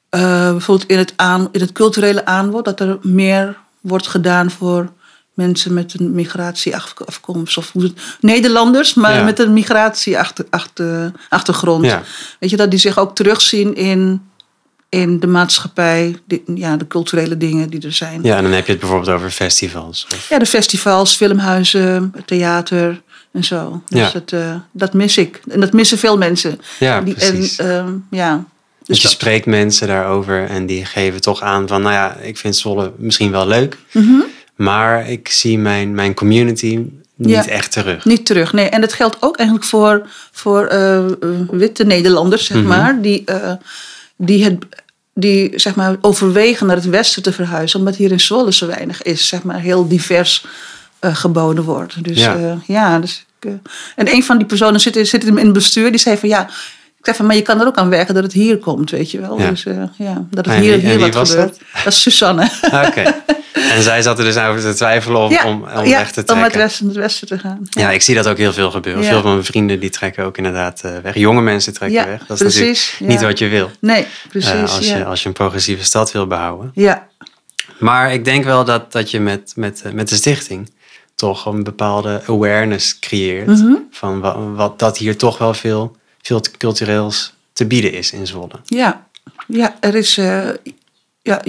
eh, 0.09 0.51
bijvoorbeeld 0.51 0.91
in 0.91 0.99
het, 0.99 1.13
aan, 1.17 1.49
in 1.53 1.61
het 1.61 1.73
culturele 1.73 2.25
aanbod, 2.25 2.65
dat 2.65 2.81
er 2.81 2.99
meer 3.03 3.57
wordt 3.81 4.07
gedaan 4.07 4.51
voor 4.51 4.93
mensen 5.37 5.75
met 5.75 5.95
een 5.99 6.15
migratieafkomst. 6.15 7.59
Of 7.59 7.73
hoe 7.73 7.83
het- 7.83 7.93
Nederlanders, 8.21 8.95
maar 8.95 9.15
Ja. 9.15 9.23
met 9.25 9.39
een 9.39 9.53
migratieachtergrond. 9.53 11.85
Ja. 11.85 12.03
Weet 12.39 12.51
je, 12.51 12.57
dat 12.57 12.71
die 12.71 12.79
zich 12.81 12.99
ook 12.99 13.15
terugzien 13.15 13.75
in, 13.75 14.23
in 14.89 15.21
de 15.21 15.27
maatschappij, 15.27 16.17
ja, 16.55 16.77
de 16.77 16.87
culturele 16.87 17.37
dingen 17.37 17.71
die 17.71 17.81
er 17.83 17.93
zijn. 17.93 18.23
Ja, 18.23 18.37
en 18.37 18.43
dan 18.43 18.53
heb 18.53 18.67
je 18.67 18.71
het 18.73 18.81
bijvoorbeeld 18.81 19.17
over 19.17 19.31
festivals. 19.31 20.07
Of, 20.15 20.29
Ja, 20.29 20.39
de 20.39 20.47
festivals, 20.47 21.17
filmhuizen, 21.17 22.15
theater 22.27 23.03
en 23.33 23.45
zo. 23.45 23.83
Dus 23.89 23.99
Ja. 24.01 24.11
dat, 24.13 24.33
eh, 24.33 24.55
dat 24.73 24.93
mis 24.95 25.17
ik. 25.17 25.41
En 25.49 25.61
dat 25.61 25.73
missen 25.73 25.99
veel 25.99 26.19
mensen. 26.19 26.61
ja, 26.79 27.01
Die- 27.01 27.15
precies. 27.15 27.57
En, 27.59 27.69
ehm, 27.71 27.93
ja. 28.11 28.45
Dus 28.85 29.03
je 29.03 29.09
spreekt 29.09 29.47
mensen 29.47 29.89
daarover 29.89 30.47
en 30.49 30.67
die 30.67 30.85
geven 30.85 31.21
toch 31.21 31.43
aan 31.43 31.69
van, 31.69 31.83
nou 31.83 31.95
ja, 31.95 32.15
ik 32.15 32.39
vind 32.39 32.57
Zwolle 32.57 32.93
misschien 32.97 33.31
wel 33.31 33.47
leuk, 33.47 33.77
Mhm. 33.93 34.13
Maar 34.57 35.11
ik 35.11 35.29
zie 35.29 35.59
mijn, 35.59 35.95
mijn 35.95 36.15
community 36.15 36.79
niet 37.17 37.31
Ja. 37.31 37.47
echt 37.47 37.73
terug. 37.73 38.05
Niet 38.05 38.27
terug, 38.27 38.53
nee. 38.53 38.69
En 38.69 38.81
dat 38.81 38.93
geldt 38.93 39.17
ook 39.21 39.37
eigenlijk 39.37 39.69
voor, 39.69 40.09
voor 40.33 40.67
eh, 40.67 40.97
eh, 40.97 41.11
witte 41.51 41.85
Nederlanders, 41.85 42.47
zeg 42.47 42.57
Mhm. 42.57 42.67
maar. 42.67 43.01
Die, 43.01 43.23
eh, 43.25 43.53
die, 44.17 44.45
het, 44.45 44.65
die 45.15 45.53
zeg 45.55 45.75
maar, 45.75 45.97
overwegen 46.01 46.67
naar 46.67 46.77
het 46.77 46.89
westen 46.89 47.23
te 47.23 47.33
verhuizen. 47.33 47.79
Omdat 47.79 47.97
hier 47.97 48.11
in 48.13 48.21
Zwolle 48.21 48.53
zo 48.53 48.67
weinig 48.67 49.03
is. 49.03 49.29
Zeg 49.29 49.43
maar, 49.43 49.61
heel 49.61 49.89
divers 49.89 50.47
eh, 50.99 51.15
geboden 51.17 51.65
wordt. 51.65 52.05
Dus 52.05 52.19
Ja. 52.19 52.59
ja, 52.67 52.99
dus 52.99 53.25
ik, 53.41 53.51
En 53.97 54.13
een 54.15 54.25
van 54.25 54.39
die 54.39 54.47
personen 54.47 54.81
zit, 54.81 55.09
zit 55.09 55.25
in 55.25 55.37
het 55.37 55.53
bestuur. 55.53 55.91
Die 55.91 56.01
zei 56.01 56.17
van 56.17 56.29
ja... 56.29 56.49
Ik 56.99 57.13
zei 57.13 57.17
van, 57.17 57.27
maar 57.27 57.37
je 57.37 57.43
kan 57.43 57.61
er 57.61 57.67
ook 57.67 57.77
aan 57.77 57.89
werken 57.89 58.15
dat 58.15 58.23
het 58.23 58.33
hier 58.33 58.59
komt, 58.59 58.91
weet 58.91 59.11
je 59.11 59.21
wel. 59.21 59.39
Ja. 59.41 59.51
Dus 59.51 59.63
ja, 59.97 60.27
dat 60.31 60.47
het 60.47 60.55
hier, 60.55 60.79
hier 60.79 60.99
wat 60.99 61.29
gebeurt. 61.29 61.59
Dat? 61.85 61.93
is 61.93 62.03
Susanne. 62.03 62.51
Ah, 62.71 62.87
Oké. 62.89 63.03
En 63.57 63.83
zij 63.83 64.03
zat 64.03 64.19
er 64.19 64.25
dus 64.25 64.37
over 64.37 64.61
te 64.61 64.75
twijfelen 64.75 65.21
om, 65.21 65.37
om, 65.45 65.65
om 65.77 65.85
ja, 65.85 65.99
weg 65.99 66.13
te 66.13 66.21
om 66.21 66.27
trekken. 66.27 66.45
het 66.45 66.55
westen, 66.55 66.87
het 66.87 66.97
westen 66.97 67.27
te 67.27 67.39
gaan. 67.39 67.61
Ja, 67.71 67.91
ik 67.91 68.03
zie 68.03 68.15
dat 68.15 68.29
ook 68.29 68.37
heel 68.37 68.53
veel 68.53 68.71
gebeuren. 68.71 69.03
Ja. 69.03 69.09
Veel 69.09 69.21
van 69.23 69.31
mijn 69.31 69.45
vrienden 69.45 69.81
die 69.81 69.91
trekken 69.91 70.25
ook 70.25 70.37
inderdaad 70.37 70.81
eh, 70.85 70.99
weg. 71.03 71.15
Jonge 71.15 71.41
mensen 71.41 71.73
trekken 71.75 72.07
weg. 72.07 72.27
Dat 72.27 72.41
is 72.41 72.55
precies, 72.57 72.91
natuurlijk 72.91 73.21
niet 73.21 73.29
wat 73.29 73.39
je 73.39 73.49
wil. 73.49 73.71
Nee, 73.81 74.07
precies. 74.29 74.51
eh, 74.51 74.63
als, 74.63 74.89
ja. 74.89 74.97
je, 74.97 75.05
als 75.05 75.23
je 75.23 75.29
een 75.29 75.35
progressieve 75.35 75.85
stad 75.85 76.13
wil 76.13 76.27
behouden. 76.27 76.71
ja, 76.75 77.09
Maar 77.79 78.13
ik 78.13 78.25
denk 78.25 78.45
wel 78.45 78.65
dat, 78.65 78.93
dat 78.93 79.11
je 79.11 79.21
met, 79.21 79.53
met, 79.55 79.83
eh, 79.85 79.93
met 79.93 80.09
de 80.09 80.17
stichting 80.17 80.71
toch 81.15 81.47
een 81.47 81.63
bepaalde 81.65 82.23
awareness 82.27 82.99
creëert. 82.99 83.47
Mhm. 83.47 83.75
Van 83.91 84.21
wat, 84.21 84.37
wat, 84.55 84.79
dat 84.79 84.99
hier 84.99 85.17
toch 85.17 85.39
wel 85.39 85.55
veel, 85.55 85.97
veel 86.23 86.41
cultureels 86.59 87.35
te 87.53 87.67
bieden 87.67 87.93
is 87.93 88.13
in 88.13 88.27
Zwolle. 88.27 88.61
Ja, 88.65 89.07
ja 89.47 89.77
er 89.81 89.95
is. 89.95 90.21
Ja, 91.27 91.43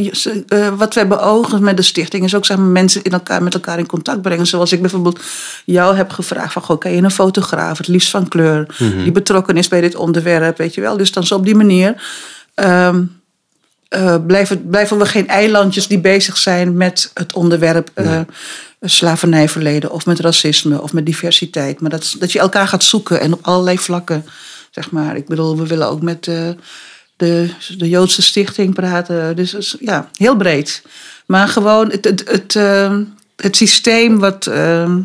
eh, 0.47 0.69
wat 0.77 0.93
wij 0.93 1.07
beogen 1.07 1.63
met 1.63 1.77
de 1.77 1.83
stichting 1.83 2.23
is 2.23 2.35
ook 2.35 2.45
zeg 2.45 2.57
maar, 2.57 2.65
mensen 2.65 3.03
in 3.03 3.11
elkaar, 3.11 3.43
met 3.43 3.53
elkaar 3.53 3.79
in 3.79 3.85
contact 3.85 4.21
brengen. 4.21 4.47
Zoals 4.47 4.71
ik 4.71 4.81
bijvoorbeeld 4.81 5.19
jou 5.65 5.95
heb 5.95 6.11
gevraagd: 6.11 6.53
van, 6.53 6.61
goh, 6.61 6.77
kan 6.77 6.91
je 6.91 7.01
een 7.01 7.11
fotograaf, 7.11 7.77
het 7.77 7.87
liefst 7.87 8.09
van 8.09 8.27
kleur, 8.27 8.75
die 8.77 9.11
betrokken 9.11 9.57
is 9.57 9.67
bij 9.67 9.81
dit 9.81 9.95
onderwerp, 9.95 10.57
weet 10.57 10.73
je 10.73 10.81
wel. 10.81 10.97
Dus 10.97 11.11
dan 11.11 11.23
zo 11.23 11.35
op 11.35 11.45
die 11.45 11.55
manier 11.55 12.03
ehm, 12.53 13.03
eh, 13.89 14.15
blijven, 14.27 14.69
blijven 14.69 14.97
we 14.97 15.05
geen 15.05 15.27
eilandjes 15.27 15.87
die 15.87 15.99
bezig 15.99 16.37
zijn 16.37 16.77
met 16.77 17.11
het 17.13 17.33
onderwerp 17.33 17.89
eh, 17.93 18.19
slavernijverleden 18.81 19.91
of 19.91 20.05
met 20.05 20.19
racisme 20.19 20.81
of 20.81 20.93
met 20.93 21.05
diversiteit. 21.05 21.81
Maar 21.81 21.89
dat, 21.89 22.15
dat 22.19 22.31
je 22.31 22.39
elkaar 22.39 22.67
gaat 22.67 22.83
zoeken 22.83 23.19
en 23.19 23.33
op 23.33 23.39
allerlei 23.41 23.77
vlakken, 23.77 24.25
zeg 24.71 24.91
maar. 24.91 25.15
Ik 25.15 25.27
bedoel, 25.27 25.57
we 25.57 25.67
willen 25.67 25.87
ook 25.87 26.01
met 26.01 26.29
de, 27.17 27.49
de 27.77 27.89
Joodse 27.89 28.21
Stichting 28.21 28.73
praten. 28.73 29.35
Dus 29.35 29.75
ja, 29.79 30.09
heel 30.17 30.35
breed. 30.35 30.81
Maar 31.25 31.47
gewoon 31.47 31.91
het, 31.91 32.05
het, 32.05 32.23
het, 32.29 32.55
eh, 32.55 32.97
het 33.35 33.55
systeem 33.55 34.19
wat, 34.19 34.47
eh, 34.47 34.95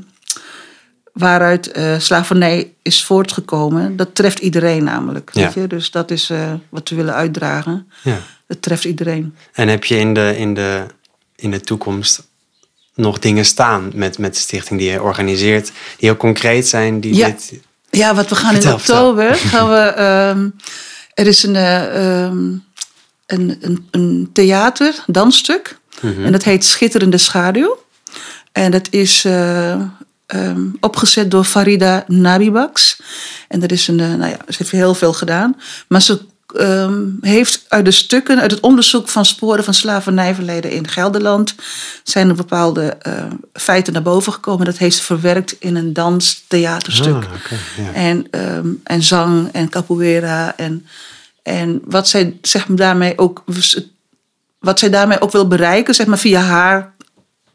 waaruit 1.12 1.70
eh, 1.70 1.98
slavernij 1.98 2.72
is 2.82 3.04
voortgekomen, 3.04 3.96
dat 3.96 4.14
treft 4.14 4.38
iedereen 4.38 4.84
namelijk. 4.84 5.30
Ja. 5.32 5.44
Weet 5.44 5.54
je? 5.54 5.66
Dus 5.66 5.90
dat 5.90 6.10
is 6.10 6.30
eh, 6.30 6.52
wat 6.68 6.88
we 6.88 6.96
willen 6.96 7.14
uitdragen. 7.14 7.90
Ja. 8.02 8.18
Het 8.46 8.62
treft 8.62 8.84
iedereen. 8.84 9.34
En 9.52 9.68
heb 9.68 9.84
je 9.84 9.98
in 9.98 10.14
de, 10.14 10.34
in 10.36 10.54
de, 10.54 10.86
in 11.36 11.50
de 11.50 11.60
toekomst 11.60 12.22
nog 12.94 13.18
dingen 13.18 13.44
staan 13.44 13.90
met, 13.94 14.18
met 14.18 14.34
de 14.34 14.40
stichting 14.40 14.80
die 14.80 14.90
je 14.90 15.02
organiseert, 15.02 15.64
die 15.66 16.08
heel 16.08 16.16
concreet 16.16 16.68
zijn, 16.68 17.00
die 17.00 17.14
Ja. 17.14 17.26
dit... 17.26 17.60
Ja, 17.90 18.14
wat 18.14 18.28
we 18.28 18.34
gaan 18.34 18.52
Vertel, 18.52 18.70
in 18.70 18.76
oktober 18.76 19.34
gaan 19.34 19.68
we. 19.68 20.52
er 21.14 21.26
is 21.26 21.42
een, 21.42 21.56
ehm, 21.56 22.36
een, 23.26 23.58
een, 23.60 23.88
een 23.90 24.30
theater, 24.32 25.04
dansstuk. 25.06 25.78
Mhm. 26.00 26.24
En 26.24 26.32
dat 26.32 26.42
heet 26.42 26.64
Schitterende 26.64 27.18
Schaduw. 27.18 27.78
En 28.52 28.70
dat 28.70 28.88
is 28.90 29.24
eh, 29.24 29.80
ehm, 30.26 30.66
opgezet 30.80 31.30
door 31.30 31.44
Farida 31.44 32.04
Nabibaks. 32.06 33.00
En 33.48 33.60
dat 33.60 33.70
is 33.70 33.88
een, 33.88 34.00
eh, 34.00 34.14
nou 34.14 34.30
ja, 34.30 34.38
ze 34.48 34.54
heeft 34.58 34.70
heel 34.70 34.94
veel 34.94 35.12
gedaan. 35.12 35.60
Maar 35.88 36.02
ze 36.02 36.20
ehm, 36.54 37.04
heeft 37.20 37.64
uit 37.68 37.84
de 37.84 37.90
stukken, 37.90 38.40
uit 38.40 38.50
het 38.50 38.60
onderzoek 38.60 39.08
van 39.08 39.24
sporen 39.24 39.64
van 39.64 39.74
slavernijverleden 39.74 40.70
in 40.70 40.88
Gelderland, 40.88 41.54
zijn 42.02 42.28
er 42.28 42.34
bepaalde 42.34 42.82
eh, 42.82 43.24
feiten 43.52 43.92
naar 43.92 44.02
boven 44.02 44.32
gekomen. 44.32 44.66
Dat 44.66 44.78
heeft 44.78 44.96
ze 44.96 45.02
verwerkt 45.02 45.56
in 45.58 45.76
een 45.76 45.92
dans-theaterstuk. 45.92 47.24
Ah. 47.24 47.96
En, 47.96 48.26
ehm, 48.30 48.68
en 48.84 49.02
zang 49.02 49.48
en 49.52 49.68
capoeira. 49.68 50.56
En, 50.56 50.86
en 51.42 51.82
wat 51.84 52.08
zij 52.08 52.38
zeg 52.42 52.68
maar, 52.68 52.76
daarmee 52.76 53.18
ook. 53.18 53.44
Wat 54.58 54.78
zij 54.78 54.90
daarmee 54.90 55.20
ook 55.20 55.32
wil 55.32 55.48
bereiken, 55.48 55.94
zeg 55.94 56.06
maar 56.06 56.18
via 56.18 56.40
haar, 56.40 56.92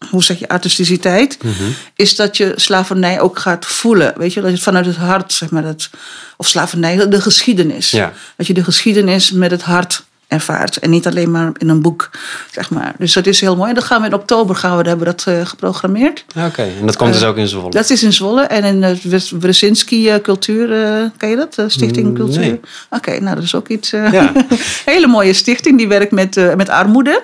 hoe 0.09 0.23
zeg 0.23 0.39
je, 0.39 0.47
artisticiteit, 0.47 1.37
Mhm. 1.43 1.53
is 1.95 2.15
dat 2.15 2.37
je 2.37 2.53
slavernij 2.55 3.19
ook 3.19 3.39
gaat 3.39 3.65
voelen. 3.65 4.13
Weet 4.17 4.33
je, 4.33 4.41
dat 4.41 4.51
je 4.51 4.61
vanuit 4.61 4.85
het 4.85 4.95
hart, 4.95 5.33
zeg 5.33 5.49
maar, 5.49 5.63
dat, 5.63 5.89
of 6.37 6.47
slavernij, 6.47 7.07
de 7.09 7.21
geschiedenis. 7.21 7.91
Ja. 7.91 8.13
Dat 8.37 8.47
je 8.47 8.53
de 8.53 8.63
geschiedenis 8.63 9.31
met 9.31 9.51
het 9.51 9.61
hart 9.61 10.05
ervaart. 10.27 10.77
En 10.77 10.89
niet 10.89 11.07
alleen 11.07 11.31
maar 11.31 11.51
in 11.57 11.69
een 11.69 11.81
boek, 11.81 12.09
zeg 12.51 12.69
maar. 12.69 12.93
Dus 12.97 13.13
dat 13.13 13.25
is 13.25 13.41
heel 13.41 13.55
mooi. 13.55 13.69
En 13.69 13.75
dat 13.75 13.83
gaan 13.83 14.01
we 14.01 14.07
in 14.07 14.13
oktober 14.13 14.55
gaan 14.55 14.77
we, 14.77 14.87
hebben 14.87 15.07
we 15.07 15.13
dat 15.15 15.25
eh, 15.27 15.45
geprogrammeerd. 15.45 16.25
Oké, 16.45 16.61
en 16.79 16.85
dat 16.85 16.95
komt 16.95 17.13
dus 17.13 17.23
ook 17.23 17.37
in 17.37 17.47
Zwolle? 17.47 17.65
Eh, 17.67 17.71
Dat 17.71 17.89
is 17.89 18.03
in 18.03 18.13
Zwolle 18.13 18.41
en 18.41 18.63
in 18.63 18.81
de 18.81 19.27
Brzezinski 19.39 20.09
eh, 20.09 20.21
Cultuur, 20.21 20.71
eh, 20.83 21.03
ken 21.17 21.29
je 21.29 21.35
dat? 21.35 21.63
Stichting 21.71 22.07
Mm, 22.07 22.15
Cultuur? 22.15 22.39
nee. 22.39 22.59
Oké, 22.89 23.19
nou 23.19 23.35
dat 23.35 23.43
is 23.43 23.55
ook 23.55 23.67
iets. 23.67 23.93
eh, 23.93 24.11
Ja. 24.11 24.31
hele 24.85 25.07
mooie 25.07 25.33
stichting, 25.33 25.77
die 25.77 25.87
werkt 25.87 26.11
met, 26.11 26.37
eh, 26.37 26.53
met 26.55 26.69
armoede. 26.69 27.23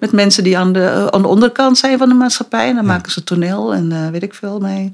Met 0.00 0.12
mensen 0.12 0.44
die 0.44 0.58
aan 0.58 0.72
de, 0.72 0.84
eh, 0.84 1.06
aan 1.06 1.22
de 1.22 1.28
onderkant 1.28 1.78
zijn 1.78 1.98
van 1.98 2.08
de 2.08 2.14
maatschappij. 2.14 2.68
En 2.68 2.74
dan 2.74 2.86
maken 2.86 3.12
ze 3.12 3.24
toneel 3.24 3.74
en 3.74 3.92
eh, 3.92 4.08
weet 4.10 4.22
ik 4.22 4.34
veel 4.34 4.58
mee. 4.60 4.92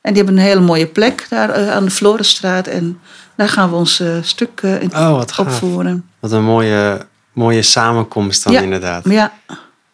En 0.00 0.12
die 0.14 0.22
hebben 0.22 0.42
een 0.42 0.48
hele 0.48 0.60
mooie 0.60 0.86
plek 0.86 1.26
daar 1.30 1.50
eh, 1.50 1.70
aan 1.70 1.84
de 1.84 1.90
Florenstraat. 1.90 2.66
En 2.66 2.98
daar 3.36 3.48
gaan 3.48 3.70
we 3.70 3.76
ons 3.76 4.02
stuk 4.22 4.60
in 4.62 4.90
Oh, 4.94 5.10
wat 5.10 5.32
gaaf. 5.32 5.46
opvoeren. 5.46 6.04
Wat 6.20 6.32
een 6.32 6.44
mooie, 6.44 7.06
mooie 7.32 7.62
samenkomst 7.62 8.44
dan 8.44 8.52
Ja. 8.52 8.60
inderdaad. 8.60 9.04
Ja, 9.08 9.32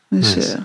dus 0.09 0.35
Nice. 0.35 0.59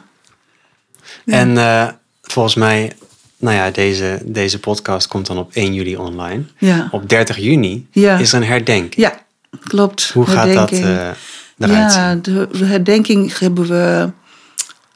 En 1.26 1.98
volgens 2.22 2.56
mij, 2.56 2.94
nou 3.38 3.56
ja, 3.56 3.72
deze, 3.72 4.20
deze 4.26 4.60
podcast 4.60 5.08
komt 5.08 5.26
dan 5.28 5.38
op 5.38 5.52
1 5.54 5.74
juli 5.74 5.96
online. 5.98 6.44
ja. 6.58 6.88
Op 6.92 7.10
30 7.10 7.38
juni 7.38 7.88
is 7.92 8.34
er 8.34 8.42
een 8.42 8.48
herdenking. 8.48 8.96
ja, 8.96 9.14
klopt. 9.68 10.12
Hoe 10.14 10.26
gaat 10.26 10.54
dat 10.54 10.70
Herdenking. 10.70 11.16
Eruit 11.64 11.94
Ja, 11.94 12.16
de, 12.16 12.48
de 12.52 12.66
herdenking 12.66 13.38
hebben 13.38 13.68
we 13.68 14.12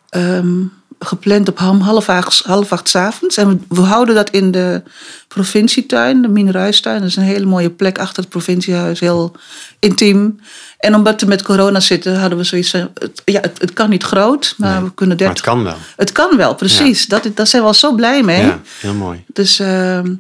ehm, 0.10 0.62
gepland 1.00 1.50
op 1.50 1.60
half 1.60 2.10
acht, 2.10 2.43
half 2.43 2.72
acht 2.72 2.89
's 2.89 2.95
avonds. 2.95 3.38
En 3.38 3.48
we, 3.48 3.57
we 3.67 3.81
houden 3.81 4.15
dat 4.15 4.29
in 4.29 4.51
de 4.51 4.84
provincietuin, 5.27 6.22
de 6.22 6.27
Minruistuin. 6.27 7.00
Dat 7.00 7.10
is 7.10 7.15
een 7.15 7.24
hele 7.24 7.45
mooie 7.45 7.69
plek 7.69 8.00
achter 8.00 8.24
het 8.24 8.31
provinciehuis, 8.31 9.00
heel 9.00 9.31
intiem. 9.79 10.39
En 10.77 10.95
omdat 10.95 11.22
we 11.22 11.27
met 11.27 11.41
corona 11.41 11.79
zitten, 11.79 12.19
hadden 12.19 12.38
we 12.38 12.43
zoiets 12.43 12.69
van... 12.69 12.89
Het, 12.93 13.22
ja, 13.25 13.41
het, 13.41 13.62
het 13.62 13.74
kan 13.74 13.89
niet 13.89 14.03
groot, 14.03 14.53
maar 14.57 14.74
Nee, 14.74 14.84
we 14.84 14.93
kunnen 14.93 15.17
Maar 15.17 15.27
30... 15.27 15.45
het 15.45 15.53
kan 15.53 15.63
wel. 15.63 15.77
Het 15.95 16.12
kan 16.12 16.38
wel, 16.38 16.55
precies. 16.55 17.05
Dat, 17.05 17.29
daar 17.34 17.48
zijn 17.48 17.62
we 17.62 17.67
al 17.67 17.74
zo 17.74 17.93
blij 17.95 18.24
mee. 18.24 18.41
Ja, 18.41 18.60
heel 18.79 18.93
mooi. 18.93 19.24
Dus, 19.34 19.60
ehm, 19.60 20.13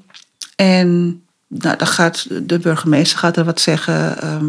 en 0.55 1.21
nou, 1.57 1.77
dan 1.77 1.87
gaat 1.87 2.27
de 2.47 2.59
burgemeester 2.59 3.19
gaat 3.19 3.37
er 3.37 3.43
wat 3.43 3.61
zeggen. 3.61 4.21
Ehm, 4.21 4.45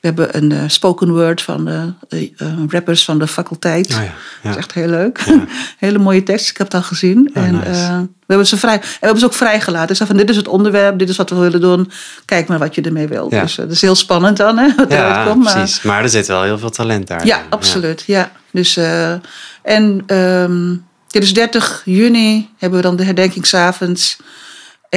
we 0.00 0.06
hebben 0.06 0.36
een 0.36 0.52
eh, 0.52 0.58
spoken 0.66 1.12
word 1.12 1.42
van 1.42 1.64
de 1.64 1.92
eh, 2.08 2.22
eh, 2.36 2.58
rappers 2.68 3.04
van 3.04 3.18
de 3.18 3.26
faculteit. 3.26 3.86
Oh 3.86 4.02
ja, 4.02 4.12
Dat 4.42 4.50
is 4.50 4.56
echt 4.56 4.72
heel 4.72 4.88
leuk. 4.88 5.24
Hele 5.78 5.98
mooie 5.98 6.22
tekst, 6.22 6.50
ik 6.50 6.56
heb 6.56 6.66
het 6.66 6.76
al 6.76 6.82
gezien. 6.82 7.30
Oh, 7.34 7.42
en, 7.42 7.54
nice. 7.54 7.70
we 8.00 8.08
hebben 8.26 8.46
ze 8.46 8.56
vrij, 8.56 8.74
en 8.74 8.80
we 8.80 8.96
hebben 9.00 9.18
ze 9.18 9.26
ook 9.26 9.34
vrijgelaten. 9.34 9.90
Ik 9.90 9.96
zei 9.96 10.08
van 10.08 10.18
dit 10.18 10.30
is 10.30 10.36
het 10.36 10.48
onderwerp, 10.48 10.98
dit 10.98 11.08
is 11.08 11.16
wat 11.16 11.30
we 11.30 11.36
willen 11.36 11.60
doen. 11.60 11.90
Kijk 12.24 12.48
maar 12.48 12.58
wat 12.58 12.74
je 12.74 12.80
ermee 12.82 13.08
wilt. 13.08 13.30
Dus 13.30 13.54
dat 13.54 13.70
is 13.70 13.80
heel 13.80 13.94
spannend 13.94 14.36
dan, 14.36 14.58
hè, 14.58 14.74
wat 14.76 14.90
eruit 14.90 15.14
Ja, 15.14 15.24
komt. 15.24 15.44
Maar, 15.44 15.52
precies. 15.52 15.82
Maar 15.82 16.02
er 16.02 16.08
zit 16.08 16.26
wel 16.26 16.42
heel 16.42 16.58
veel 16.58 16.70
talent 16.70 17.06
daar. 17.06 17.26
ja, 17.26 17.42
absoluut. 17.50 18.02
Ja. 18.06 18.30
Dus, 18.52 18.76
en 19.62 20.02
ehm, 20.06 20.76
dit 21.08 21.22
is 21.22 21.34
30 21.34 21.82
juni, 21.84 22.50
hebben 22.58 22.78
we 22.78 22.86
dan 22.86 22.96
de 22.96 23.04
herdenkingsavonds. 23.04 24.16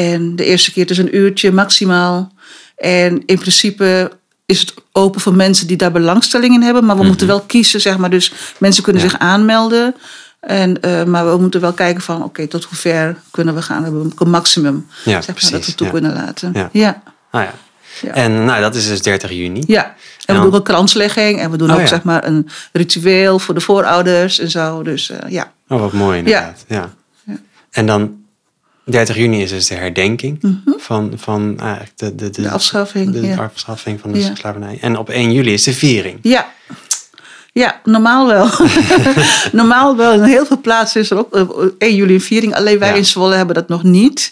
En 0.03 0.35
de 0.35 0.45
eerste 0.45 0.71
keer 0.71 0.85
dus 0.85 0.97
een 0.97 1.15
uurtje 1.15 1.51
maximaal. 1.51 2.31
En 2.75 3.23
in 3.25 3.39
principe 3.39 4.11
is 4.45 4.59
het 4.59 4.73
open 4.91 5.21
voor 5.21 5.33
mensen 5.33 5.67
die 5.67 5.77
daar 5.77 5.91
belangstelling 5.91 6.53
in 6.53 6.61
hebben. 6.61 6.85
Maar 6.85 6.97
we 6.97 7.03
moeten 7.03 7.27
wel 7.27 7.41
kiezen, 7.41 7.81
zeg 7.81 7.97
maar. 7.97 8.09
Dus 8.09 8.33
mensen 8.57 8.83
kunnen 8.83 9.01
Mhm. 9.01 9.11
Ja. 9.11 9.17
zich 9.17 9.27
aanmelden. 9.27 9.95
En, 10.39 10.81
eh, 10.81 11.03
maar 11.03 11.29
we 11.31 11.37
moeten 11.37 11.61
wel 11.61 11.73
kijken 11.73 12.01
van, 12.01 12.23
oké, 12.23 12.47
tot 12.47 12.63
hoe 12.63 12.77
ver 12.77 13.17
kunnen 13.31 13.55
we 13.55 13.61
gaan? 13.61 13.77
We 13.77 13.83
hebben 13.83 14.11
een 14.17 14.29
maximum, 14.29 14.87
Ja, 15.05 15.21
zeg 15.21 15.41
maar, 15.41 15.51
dat 15.51 15.65
we 15.65 15.75
toe 15.75 15.85
ja. 15.85 15.91
kunnen 15.93 16.13
laten. 16.13 16.51
Ja. 16.53 16.69
ja. 16.71 17.01
Ah, 17.31 17.43
ja. 18.01 18.11
En 18.13 18.45
nou, 18.45 18.61
dat 18.61 18.75
is 18.75 18.87
dus 18.87 19.01
30 19.01 19.31
juni. 19.31 19.63
Ja, 19.67 19.83
en 19.85 19.93
we 20.25 20.33
dan- 20.33 20.41
doen 20.41 20.53
ook 20.53 20.65
kranslegging 20.65 21.39
en 21.39 21.51
we 21.51 21.57
doen 21.57 21.71
Oh, 21.71 21.79
ook 21.79 21.87
zeg 21.87 22.03
maar 22.03 22.25
een 22.27 22.47
ritueel 22.71 23.39
voor 23.39 23.53
de 23.53 23.61
voorouders 23.61 24.39
en 24.39 24.49
zo. 24.49 24.83
Dus 24.83 25.09
eh, 25.09 25.29
ja. 25.31 25.51
Oh, 25.67 25.79
wat 25.79 25.93
mooi 25.93 26.17
inderdaad. 26.17 26.63
Ja. 26.67 26.89
Ja. 27.25 27.35
En 27.71 27.85
dan 27.85 28.15
30 28.87 29.15
juni 29.15 29.41
is 29.41 29.49
dus 29.49 29.67
de 29.67 29.75
herdenking 29.75 30.39
van, 30.77 31.13
van 31.15 31.59
eigenlijk 31.59 31.91
de, 31.97 32.15
de, 32.15 32.29
de, 32.29 32.41
Mhm. 32.41 32.49
De 32.49 32.55
afschaffing, 32.55 33.11
de 33.13 33.21
ja. 33.27 33.35
afschaffing 33.35 33.99
van 33.99 34.11
de 34.11 34.19
Ja. 34.19 34.35
slavernij. 34.35 34.77
En 34.81 34.97
op 34.97 35.09
1 35.09 35.31
juli 35.33 35.53
is 35.53 35.63
de 35.63 35.73
viering. 35.73 36.19
Ja. 36.21 36.47
Ja, 37.53 37.79
normaal 37.83 38.27
wel. 38.27 38.49
normaal 39.51 39.95
wel. 39.97 40.13
In 40.13 40.23
heel 40.23 40.45
veel 40.45 40.61
plaatsen 40.61 41.01
is 41.01 41.09
er 41.11 41.17
ook 41.17 41.35
eh, 41.35 41.43
1 41.77 41.95
juli 41.95 42.13
een 42.13 42.21
viering. 42.21 42.55
Alleen 42.55 42.79
wij 42.79 42.89
Ja. 42.89 42.95
in 42.95 43.05
Zwolle 43.05 43.35
hebben 43.35 43.55
dat 43.55 43.67
nog 43.67 43.83
niet. 43.83 44.31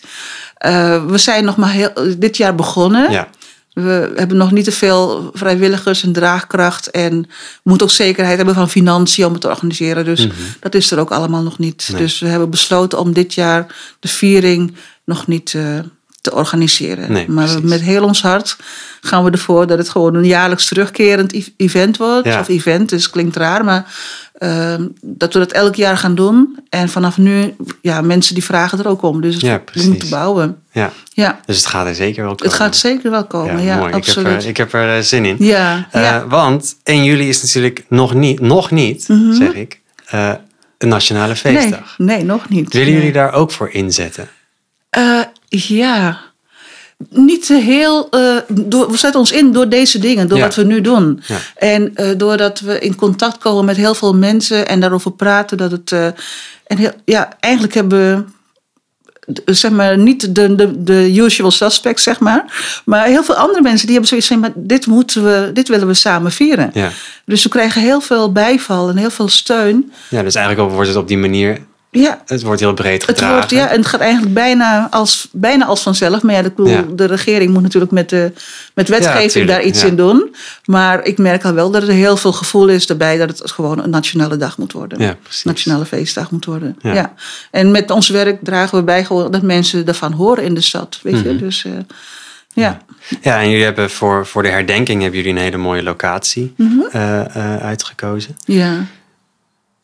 Eh, 0.58 1.06
we 1.06 1.18
zijn 1.18 1.44
nog 1.46 1.56
maar 1.56 1.72
heel, 1.72 1.90
dit 2.18 2.38
jaar 2.38 2.56
begonnen. 2.56 3.12
Ja. 3.12 3.28
We 3.76 4.12
hebben 4.16 4.38
nog 4.38 4.52
niet 4.52 4.66
te 4.66 4.72
veel 4.72 5.30
vrijwilligers 5.34 6.04
en 6.04 6.14
draagkracht. 6.14 6.92
En 6.92 7.22
we 7.22 7.28
moeten 7.64 7.88
ook 7.88 7.94
zekerheid 7.94 8.38
hebben 8.38 8.56
van 8.56 8.70
financiën 8.70 9.26
om 9.26 9.32
het 9.32 9.42
te 9.42 9.48
organiseren. 9.48 10.06
Dus 10.06 10.28
dat 10.60 10.76
is 10.76 10.92
er 10.92 11.00
ook 11.00 11.12
allemaal 11.12 11.44
nog 11.44 11.58
niet. 11.58 11.84
Mhm. 11.84 11.92
Nee. 11.92 12.02
Dus 12.02 12.20
we 12.20 12.28
hebben 12.28 12.50
besloten 12.50 13.00
om 13.00 13.14
dit 13.14 13.34
jaar 13.34 13.76
de 14.00 14.08
viering 14.08 14.76
nog 15.04 15.28
niet 15.28 15.54
eh, 15.54 15.80
te 16.22 16.34
organiseren. 16.34 17.12
Nee, 17.12 17.30
maar 17.30 17.46
precies. 17.46 17.70
met 17.70 17.82
heel 17.82 18.04
ons 18.04 18.22
hart 18.22 18.56
gaan 19.02 19.24
we 19.24 19.32
ervoor 19.32 19.68
dat 19.68 19.78
het 19.78 19.90
gewoon 19.90 20.16
een 20.16 20.26
jaarlijks 20.26 20.66
terugkerend 20.68 21.54
event 21.58 21.98
wordt. 21.98 22.28
Ja. 22.28 22.40
Of 22.40 22.48
event, 22.48 22.90
dus 22.90 23.10
klinkt 23.10 23.36
raar, 23.36 23.64
maar 23.64 23.94
ehm, 24.38 24.88
dat 25.02 25.34
we 25.34 25.40
dat 25.40 25.52
elk 25.52 25.76
jaar 25.76 25.98
gaan 25.98 26.16
doen. 26.16 26.60
En 26.70 26.90
vanaf 26.90 27.18
nu, 27.18 27.56
ja, 27.82 28.02
mensen 28.02 28.34
die 28.34 28.44
vragen 28.44 28.80
er 28.80 28.88
ook 28.88 29.02
om. 29.02 29.22
Dus 29.22 29.40
Ja, 29.40 29.62
we 29.74 29.84
moeten 29.88 30.10
bouwen. 30.10 30.58
ja. 30.72 30.92
Ja, 31.10 31.40
Dus 31.46 31.58
het 31.58 31.66
gaat 31.66 31.88
er 31.88 31.96
zeker 31.96 32.24
wel 32.24 32.36
komen. 32.36 32.52
het 32.54 32.62
gaat 32.62 32.76
zeker 32.76 33.12
wel 33.12 33.26
komen. 33.26 33.62
Ja, 33.64 33.78
mooi. 33.78 33.94
absoluut. 33.94 34.28
Ik 34.28 34.34
heb 34.34 34.42
er, 34.44 34.50
ik 34.50 34.58
heb 34.58 34.74
er 34.74 34.98
eh, 34.98 35.04
zin 35.04 35.26
in. 35.26 35.36
ja, 35.40 35.88
Eh, 35.92 36.02
ja. 36.02 36.28
Want 36.28 36.76
1 36.84 37.04
juli 37.04 37.30
is 37.30 37.42
natuurlijk 37.42 37.86
nog 37.90 38.14
niet, 38.14 38.40
nog 38.40 38.72
niet 38.72 39.04
zeg 39.32 39.54
ik, 39.54 39.80
eh, 40.06 40.32
een 40.78 40.88
nationale 40.88 41.34
Mhm. 41.34 41.48
Nee, 41.54 41.58
feestdag. 41.62 41.96
nee, 41.98 42.24
nog 42.24 42.50
niet. 42.50 42.74
Willen 42.74 42.88
Nee. 42.88 42.98
jullie 42.98 43.14
daar 43.14 43.34
ook 43.34 43.52
voor 43.52 43.70
inzetten? 43.72 44.28
Ja. 45.50 46.18
Niet 47.10 47.46
te 47.46 47.54
heel. 47.54 48.10
eh, 48.10 48.36
door, 48.48 48.92
we 48.92 48.98
zetten 48.98 49.20
ons 49.20 49.32
in 49.32 49.52
door 49.52 49.70
deze 49.70 50.00
dingen, 50.00 50.28
door 50.28 50.38
Ja. 50.38 50.44
wat 50.44 50.56
we 50.56 50.64
nu 50.64 50.82
doen. 50.82 51.22
Ja. 51.28 51.38
En 51.56 51.92
eh, 51.96 52.10
doordat 52.18 52.60
we 52.60 52.80
in 52.80 52.96
contact 52.96 53.38
komen 53.38 53.66
met 53.66 53.76
heel 53.76 53.96
veel 53.96 54.16
mensen 54.16 54.68
en 54.68 54.80
daarover 54.80 55.12
praten, 55.12 55.58
dat 55.58 55.72
het. 55.72 55.92
eh, 55.92 56.06
en 56.68 56.78
heel, 56.78 56.92
ja, 57.06 57.30
eigenlijk 57.40 57.74
hebben 57.74 58.00
we. 58.00 58.24
Zeg 59.54 59.72
maar, 59.72 59.98
niet 59.98 60.36
de, 60.36 60.56
de, 60.56 60.84
de 60.84 61.12
usual 61.16 61.52
suspects, 61.52 62.04
zeg 62.04 62.20
maar. 62.20 62.46
Maar 62.86 63.06
heel 63.06 63.24
veel 63.24 63.36
andere 63.36 63.62
mensen 63.62 63.82
die 63.88 63.92
hebben 63.92 64.08
zoiets 64.10 64.28
van: 64.28 64.40
maar 64.40 64.52
dit, 64.56 64.86
moeten 64.88 65.24
we, 65.24 65.50
dit 65.54 65.68
willen 65.68 65.88
we 65.88 65.94
samen 65.94 66.32
vieren. 66.32 66.70
Ja. 66.74 66.90
Dus 67.26 67.44
we 67.44 67.50
krijgen 67.50 67.82
heel 67.82 68.02
veel 68.02 68.32
bijval 68.32 68.90
en 68.90 68.98
heel 68.98 69.10
veel 69.10 69.28
steun. 69.28 69.92
ja, 70.10 70.24
dus 70.24 70.36
eigenlijk 70.36 70.72
wordt 70.72 70.88
het 70.90 70.98
op 70.98 71.08
die 71.08 71.18
manier 71.18 71.60
Ja, 71.98 72.22
Het 72.26 72.42
wordt 72.44 72.60
heel 72.62 72.74
breed 72.74 73.02
het, 73.02 73.10
gedragen. 73.10 73.36
wordt, 73.36 73.50
ja, 73.52 73.70
en 73.70 73.78
het 73.78 73.86
gaat 73.88 74.00
eigenlijk 74.00 74.34
bijna 74.34 74.88
als, 74.92 75.28
bijna 75.32 75.66
als 75.66 75.82
vanzelf. 75.82 76.22
Maar 76.22 76.34
ja, 76.36 76.40
ik 76.42 76.56
bedoel, 76.56 76.72
Ja. 76.72 76.84
de 76.96 77.06
regering 77.06 77.54
moet 77.54 77.62
natuurlijk 77.62 77.92
met, 77.92 78.10
de, 78.10 78.32
met 78.74 78.88
wetgeving 78.90 79.48
daar 79.48 79.64
iets 79.64 79.82
ja. 79.82 79.88
in 79.88 79.96
doen. 79.96 80.36
Maar 80.66 81.04
ik 81.04 81.18
merk 81.18 81.44
al 81.46 81.54
wel 81.54 81.72
dat 81.72 81.84
er 81.84 81.90
heel 81.92 82.18
veel 82.18 82.32
gevoel 82.34 82.68
is 82.68 82.88
erbij 82.88 83.18
dat 83.18 83.40
het 83.40 83.52
gewoon 83.52 83.84
een 83.84 83.90
nationale 83.90 84.38
dag 84.38 84.58
moet 84.58 84.72
worden. 84.72 85.00
Ja, 85.02 85.16
precies. 85.24 85.44
Nationale 85.44 85.86
feestdag 85.86 86.32
moet 86.32 86.46
worden. 86.46 86.76
Ja. 86.82 86.94
Ja. 86.94 87.14
En 87.52 87.72
met 87.72 87.92
ons 87.92 88.10
werk 88.10 88.44
dragen 88.44 88.78
we 88.78 88.84
bij 88.84 89.06
gewoon 89.06 89.32
dat 89.32 89.42
mensen 89.42 89.86
daarvan 89.86 90.12
horen 90.12 90.44
in 90.44 90.54
de 90.54 90.62
stad. 90.62 91.00
Weet 91.04 91.14
Mhm. 91.14 91.28
je? 91.30 91.36
Dus 91.36 91.66
eh, 91.66 91.72
ja. 92.54 92.82
Ja, 93.22 93.40
en 93.42 93.50
jullie 93.50 93.64
hebben 93.66 93.90
voor, 93.90 94.26
voor 94.26 94.44
de 94.44 94.50
herdenking 94.50 95.02
hebben 95.02 95.20
jullie 95.20 95.36
een 95.36 95.42
hele 95.44 95.58
mooie 95.58 95.84
locatie 95.84 96.54
Mhm. 96.58 96.80
eh, 96.92 97.20
eh, 97.36 97.58
uitgekozen. 97.64 98.36
ja. 98.46 98.86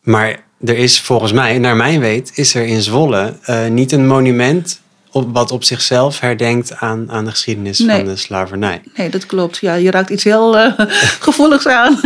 Maar 0.01 0.43
er 0.65 0.77
is 0.77 1.01
volgens 1.01 1.31
mij, 1.31 1.57
naar 1.59 1.75
mijn 1.75 1.99
weet, 1.99 2.31
is 2.35 2.55
er 2.55 2.65
in 2.65 2.81
Zwolle 2.81 3.33
eh, 3.43 3.67
niet 3.67 3.91
een 3.91 4.07
monument 4.07 4.81
op, 5.11 5.33
wat 5.33 5.51
op 5.51 5.63
zichzelf 5.63 6.19
herdenkt 6.19 6.75
aan, 6.75 7.11
aan 7.11 7.25
de 7.25 7.31
geschiedenis 7.31 7.79
Nee. 7.79 7.97
van 7.97 8.05
de 8.05 8.15
slavernij. 8.15 8.81
Nee, 8.95 9.09
dat 9.09 9.25
klopt. 9.25 9.57
Ja, 9.57 9.73
je 9.73 9.91
raakt 9.91 10.09
iets 10.09 10.23
heel 10.23 10.57
eh, 10.57 10.73
gevoeligs 11.27 11.67
aan. 11.67 11.99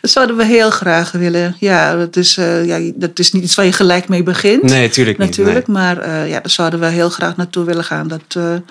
Dat 0.00 0.10
zouden 0.10 0.36
we 0.36 0.44
heel 0.44 0.70
graag 0.70 1.10
willen. 1.12 1.56
Ja, 1.60 1.96
dat 1.96 2.16
is, 2.16 2.36
eh, 2.36 2.66
ja, 2.66 2.92
dat 2.94 3.18
is 3.18 3.32
niet 3.32 3.42
iets 3.42 3.54
waar 3.54 3.64
je 3.64 3.72
gelijk 3.72 4.08
mee 4.08 4.22
begint. 4.22 4.62
Nee, 4.62 4.86
natuurlijk 4.86 5.18
niet. 5.18 5.28
Natuurlijk, 5.28 5.66
nee. 5.66 5.76
maar 5.76 6.08
ja, 6.28 6.40
daar 6.40 6.50
zouden 6.50 6.80
we 6.80 6.86
heel 6.86 7.10
graag 7.10 7.36
naartoe 7.36 7.64
willen 7.64 7.84
gaan. 7.84 8.08
Dat, 8.08 8.62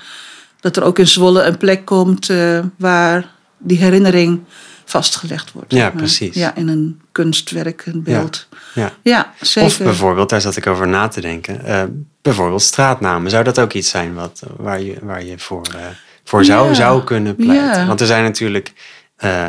dat 0.59 0.77
er 0.77 0.83
ook 0.83 0.99
in 0.99 1.07
Zwolle 1.07 1.43
een 1.43 1.57
plek 1.57 1.85
komt 1.85 2.29
waar 2.77 3.33
die 3.57 3.77
herinnering 3.77 4.39
vastgelegd 4.85 5.51
wordt. 5.51 5.71
Ja, 5.73 5.81
maar. 5.83 5.91
precies. 5.91 6.35
Ja, 6.35 6.55
in 6.55 6.67
een 6.67 7.01
kunstwerk, 7.11 7.85
een 7.85 8.03
beeld. 8.03 8.47
Ja. 8.73 8.91
Ja, 9.01 9.33
zeker. 9.41 9.69
Of 9.69 9.77
bijvoorbeeld, 9.77 10.29
daar 10.29 10.41
zat 10.41 10.55
ik 10.55 10.67
over 10.67 10.87
na 10.87 11.07
te 11.07 11.21
denken, 11.21 11.65
eh, 11.65 11.83
bijvoorbeeld 12.21 12.61
straatnamen. 12.61 13.31
Zou 13.31 13.43
dat 13.43 13.59
ook 13.59 13.73
iets 13.73 13.89
zijn 13.89 14.13
wat, 14.13 14.43
waar, 14.57 14.81
je, 14.81 14.95
waar 15.01 15.23
je 15.23 15.39
voor, 15.39 15.65
eh, 15.75 15.81
voor 16.23 16.45
zou, 16.45 16.67
Ja. 16.67 16.73
zou 16.73 17.03
kunnen 17.03 17.35
pleiten? 17.35 17.87
Want 17.87 18.01
er 18.01 18.07
zijn 18.07 18.23
natuurlijk, 18.23 18.73
eh, 19.15 19.47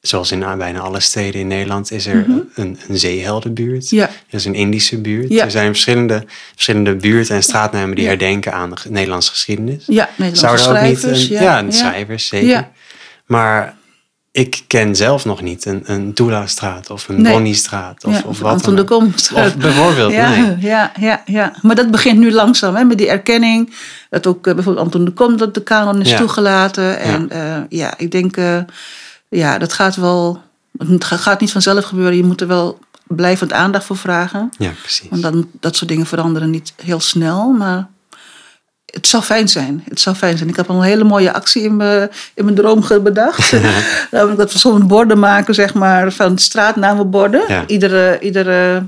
zoals 0.00 0.32
in 0.32 0.40
bijna 0.58 0.78
alle 0.78 1.00
steden 1.00 1.40
in 1.40 1.46
Nederland, 1.46 1.90
is 1.90 2.06
er 2.06 2.24
een, 2.54 2.78
een 2.88 2.98
zeeheldenbuurt. 2.98 3.84
Mhm. 3.84 3.94
Ja. 3.94 4.06
Er 4.06 4.34
is 4.34 4.44
een 4.44 4.54
Indische 4.54 5.00
buurt. 5.00 5.28
Ja. 5.28 5.44
Er 5.44 5.50
zijn 5.50 5.66
verschillende, 5.66 6.24
verschillende 6.52 6.94
buurten 6.96 7.34
en 7.34 7.42
straatnamen 7.42 7.96
die 7.96 8.06
herdenken 8.06 8.52
aan 8.52 8.70
de 8.70 8.90
Nederlandse 8.90 9.30
geschiedenis. 9.30 9.84
Ja, 9.86 10.08
Nederlandse 10.16 10.62
Zou 10.64 10.76
er 10.76 10.82
ook 10.82 10.88
niet 10.88 10.98
schrijvers. 10.98 11.30
een, 11.30 11.36
ja, 11.36 11.70
schrijvers, 11.70 12.26
zeker. 12.26 12.68
Maar 13.26 13.76
ik 14.36 14.62
ken 14.66 14.96
zelf 14.96 15.24
nog 15.24 15.42
niet 15.42 15.64
een, 15.64 15.82
een 15.84 16.12
Toela-straat 16.14 16.90
of 16.90 17.08
een 17.08 17.22
Nee. 17.22 17.32
Bonniestraat. 17.32 18.04
Of, 18.04 18.14
ja, 18.14 18.22
of 18.26 18.38
wat 18.38 18.52
Anton 18.52 18.76
dan 18.76 18.86
de. 18.86 19.12
Of 19.34 19.56
bijvoorbeeld, 19.56 20.12
ja, 20.12 20.28
nee. 20.30 20.56
ja, 20.60 20.92
ja, 21.00 21.22
ja. 21.26 21.52
Maar 21.62 21.74
dat 21.76 21.90
begint 21.90 22.18
nu 22.18 22.32
langzaam 22.32 22.74
hè, 22.74 22.84
met 22.84 22.98
die 22.98 23.08
erkenning. 23.08 23.74
Dat 24.10 24.26
ook 24.26 24.46
eh, 24.46 24.54
bijvoorbeeld 24.54 24.84
Anton 24.84 25.04
de 25.04 25.10
Kom, 25.10 25.36
dat 25.36 25.54
de 25.54 25.62
kanon 25.62 26.00
is 26.00 26.10
Ja. 26.10 26.16
toegelaten. 26.16 26.98
En 26.98 27.28
ja, 27.32 27.66
ja 27.68 27.94
ik 27.96 28.10
denk, 28.10 28.36
eh, 28.36 28.58
ja, 29.28 29.58
dat 29.58 29.72
gaat 29.72 29.96
wel. 29.96 30.42
Het 30.78 31.04
ga- 31.04 31.16
gaat 31.16 31.40
niet 31.40 31.52
vanzelf 31.52 31.84
gebeuren. 31.84 32.16
Je 32.16 32.24
moet 32.24 32.40
er 32.40 32.46
wel 32.46 32.78
blijvend 33.06 33.52
aandacht 33.52 33.84
voor 33.84 33.96
vragen. 33.96 34.50
Ja, 34.58 34.70
precies. 34.80 35.08
Want 35.10 35.22
dan, 35.22 35.48
dat 35.60 35.76
soort 35.76 35.90
dingen 35.90 36.06
veranderen 36.06 36.50
niet 36.50 36.72
heel 36.82 37.00
snel. 37.00 37.50
Maar 37.52 37.88
het 38.94 39.06
zou 39.06 39.22
fijn 39.22 39.48
zijn. 39.48 39.84
Het 39.88 40.00
zou 40.00 40.16
fijn 40.16 40.36
zijn. 40.36 40.48
Ik 40.48 40.56
heb 40.56 40.70
al 40.70 40.76
een 40.76 40.82
hele 40.82 41.04
mooie 41.04 41.32
actie 41.32 41.62
in 41.62 41.76
mijn, 41.76 42.10
in 42.34 42.44
mijn 42.44 42.56
droom 42.56 42.84
bedacht. 43.02 43.52
Namelijk 44.10 44.38
dat 44.38 44.52
we 44.52 44.58
zo'n 44.58 44.86
borden 44.86 45.18
maken, 45.18 45.54
zeg 45.54 45.74
maar, 45.74 46.12
van 46.12 46.38
straatnamenborden. 46.38 47.42
Ja. 47.48 47.64
Iedere, 47.66 48.18
iedere 48.20 48.86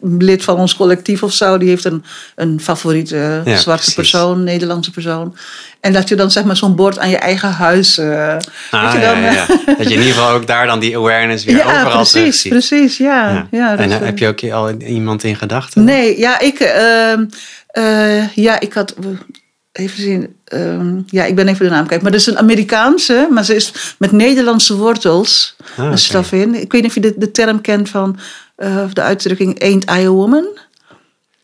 lid 0.00 0.44
van 0.44 0.56
ons 0.56 0.76
collectief 0.76 1.22
of 1.22 1.32
zo, 1.32 1.58
die 1.58 1.68
heeft 1.68 1.84
een, 1.84 2.04
een 2.34 2.60
favoriete 2.60 3.16
Ja, 3.44 3.56
zwarte 3.56 3.64
precies. 3.82 3.94
persoon, 3.94 4.44
Nederlandse 4.44 4.90
persoon. 4.90 5.36
En 5.80 5.92
dat 5.92 6.08
je 6.08 6.14
dan 6.16 6.30
zeg 6.30 6.44
maar 6.44 6.56
zo'n 6.56 6.74
bord 6.76 6.98
aan 6.98 7.10
je 7.10 7.16
eigen 7.16 7.50
huis. 7.52 7.98
eh, 7.98 8.36
Ah, 8.70 8.92
je 8.94 9.00
dan, 9.00 9.20
ja, 9.20 9.30
ja. 9.32 9.46
Dat 9.46 9.88
je 9.88 9.94
in 9.94 10.00
ieder 10.00 10.04
geval 10.14 10.30
ook 10.30 10.46
daar 10.46 10.66
dan 10.66 10.78
die 10.80 10.96
awareness 10.96 11.44
weer 11.44 11.64
overal 11.66 11.90
precies, 11.90 12.12
terugziet. 12.12 12.50
precies, 12.52 12.96
ja. 12.96 13.46
Ja. 13.50 13.76
en 13.76 13.90
eh, 13.90 13.98
heb 14.00 14.18
je 14.18 14.28
ook 14.28 14.42
al 14.50 14.70
iemand 14.70 15.24
in 15.24 15.36
gedachten? 15.36 15.84
Nee, 15.84 16.18
ja, 16.18 16.40
ik, 16.40 16.58
ehm, 16.60 17.24
eh, 17.66 18.28
ja, 18.34 18.60
ik 18.60 18.72
had. 18.72 18.94
Even 19.78 20.02
zien. 20.02 20.36
ehm, 20.44 21.00
ja, 21.06 21.24
ik 21.24 21.34
ben 21.34 21.48
even 21.48 21.64
de 21.64 21.70
naam 21.70 21.86
kwijt. 21.86 22.02
Maar 22.02 22.10
dat 22.10 22.20
is 22.20 22.26
een 22.26 22.38
Amerikaanse, 22.38 23.28
maar 23.30 23.44
ze 23.44 23.54
is 23.54 23.72
met 23.98 24.12
Nederlandse 24.12 24.76
wortels. 24.76 25.56
Ah, 25.76 25.84
een 25.90 25.98
slavin. 25.98 26.54
Ik 26.54 26.72
weet 26.72 26.82
niet 26.82 26.90
of 26.90 26.94
je 26.94 27.00
de, 27.00 27.14
de 27.16 27.30
term 27.30 27.60
kent 27.60 27.88
van 27.88 28.18
eh, 28.56 28.84
de 28.92 29.00
uitdrukking 29.02 29.62
Ain't 29.62 29.84
I 29.84 30.04
a 30.04 30.08
Woman? 30.08 30.46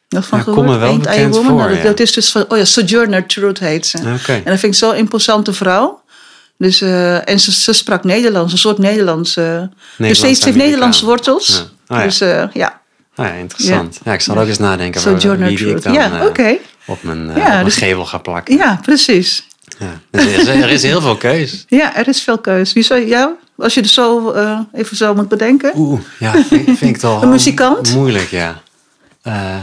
Dat 0.08 0.26
van 0.26 0.38
Ja, 0.38 0.44
gehoord? 0.44 0.66
kom 0.66 0.78
wel 0.78 0.88
Ain't 0.88 1.06
I 1.06 1.09
a 1.09 1.28
woman? 1.28 1.44
voor, 1.44 1.54
Nou, 1.70 1.82
dat, 1.82 1.98
ja. 1.98 2.04
is 2.04 2.12
dus 2.12 2.30
van, 2.30 2.44
oh 2.48 2.59
ja, 2.59 2.64
Sojourner 2.64 3.26
Truth 3.26 3.59
heet 3.59 3.87
ze. 3.87 3.98
En 3.98 4.44
dat 4.44 4.59
vind 4.59 4.62
ik 4.62 4.74
zo'n 4.74 4.94
imposante 4.94 5.52
vrouw. 5.52 6.02
Dus, 6.59 6.80
eh, 6.80 7.28
en 7.28 7.40
ze, 7.40 7.52
ze 7.52 7.72
sprak 7.72 8.04
Nederlands, 8.04 8.52
een 8.52 8.59
soort 8.59 8.78
Nederlands. 8.78 9.37
eh, 9.37 9.62
dus 9.98 10.18
ze 10.20 10.26
heeft, 10.26 10.54
Nederlandse 10.54 11.04
wortels. 11.04 11.48
Ja. 11.48 11.94
Oh 11.94 11.98
ja. 11.98 12.04
Dus 12.04 12.20
eh, 12.20 12.44
ja, 12.52 12.82
Ah, 13.16 13.26
ja, 13.26 13.32
interessant. 13.32 14.00
Ja. 14.04 14.12
ik 14.12 14.20
zal 14.20 14.38
ook 14.38 14.46
eens 14.46 14.59
nadenken 14.59 15.00
over 15.00 15.20
Sojourner 15.20 15.56
Truth. 15.56 15.82
dan 15.82 15.92
Ja, 15.92 16.26
oké. 16.26 16.56
Op 16.87 17.03
mijn, 17.03 17.31
eh, 17.31 17.37
Ja, 17.37 17.42
op 17.42 17.49
mijn 17.49 17.64
dus- 17.64 17.77
gevel 17.77 18.05
ga 18.07 18.18
plakken. 18.18 18.57
Ja, 18.57 18.79
precies. 18.83 19.47
Ja. 19.79 20.01
Dus 20.11 20.25
er, 20.25 20.38
is, 20.40 20.47
er 20.47 20.70
is 20.70 20.83
heel 20.83 21.01
veel 21.01 21.16
keus. 21.16 21.64
Ja, 21.68 21.97
er 21.97 22.09
is 22.09 22.20
veel 22.23 22.38
keus. 22.38 22.73
Wie 22.73 22.83
zou 22.83 23.07
jou, 23.07 23.31
als 23.57 23.75
je 23.75 23.81
het 23.81 23.90
zo 23.90 24.31
eh, 24.31 24.59
even 24.73 24.97
zo 24.97 25.14
moet 25.14 25.29
bedenken? 25.29 25.73
Oeh, 25.77 26.01
ja, 26.18 26.33
vind, 26.33 26.64
vind 26.64 26.81
ik 26.83 26.97
toch 26.97 27.23
Een 27.23 27.29
muzikant? 27.29 27.94
moeilijk, 27.94 28.29
ja. 28.31 28.62
Eh, 29.23 29.57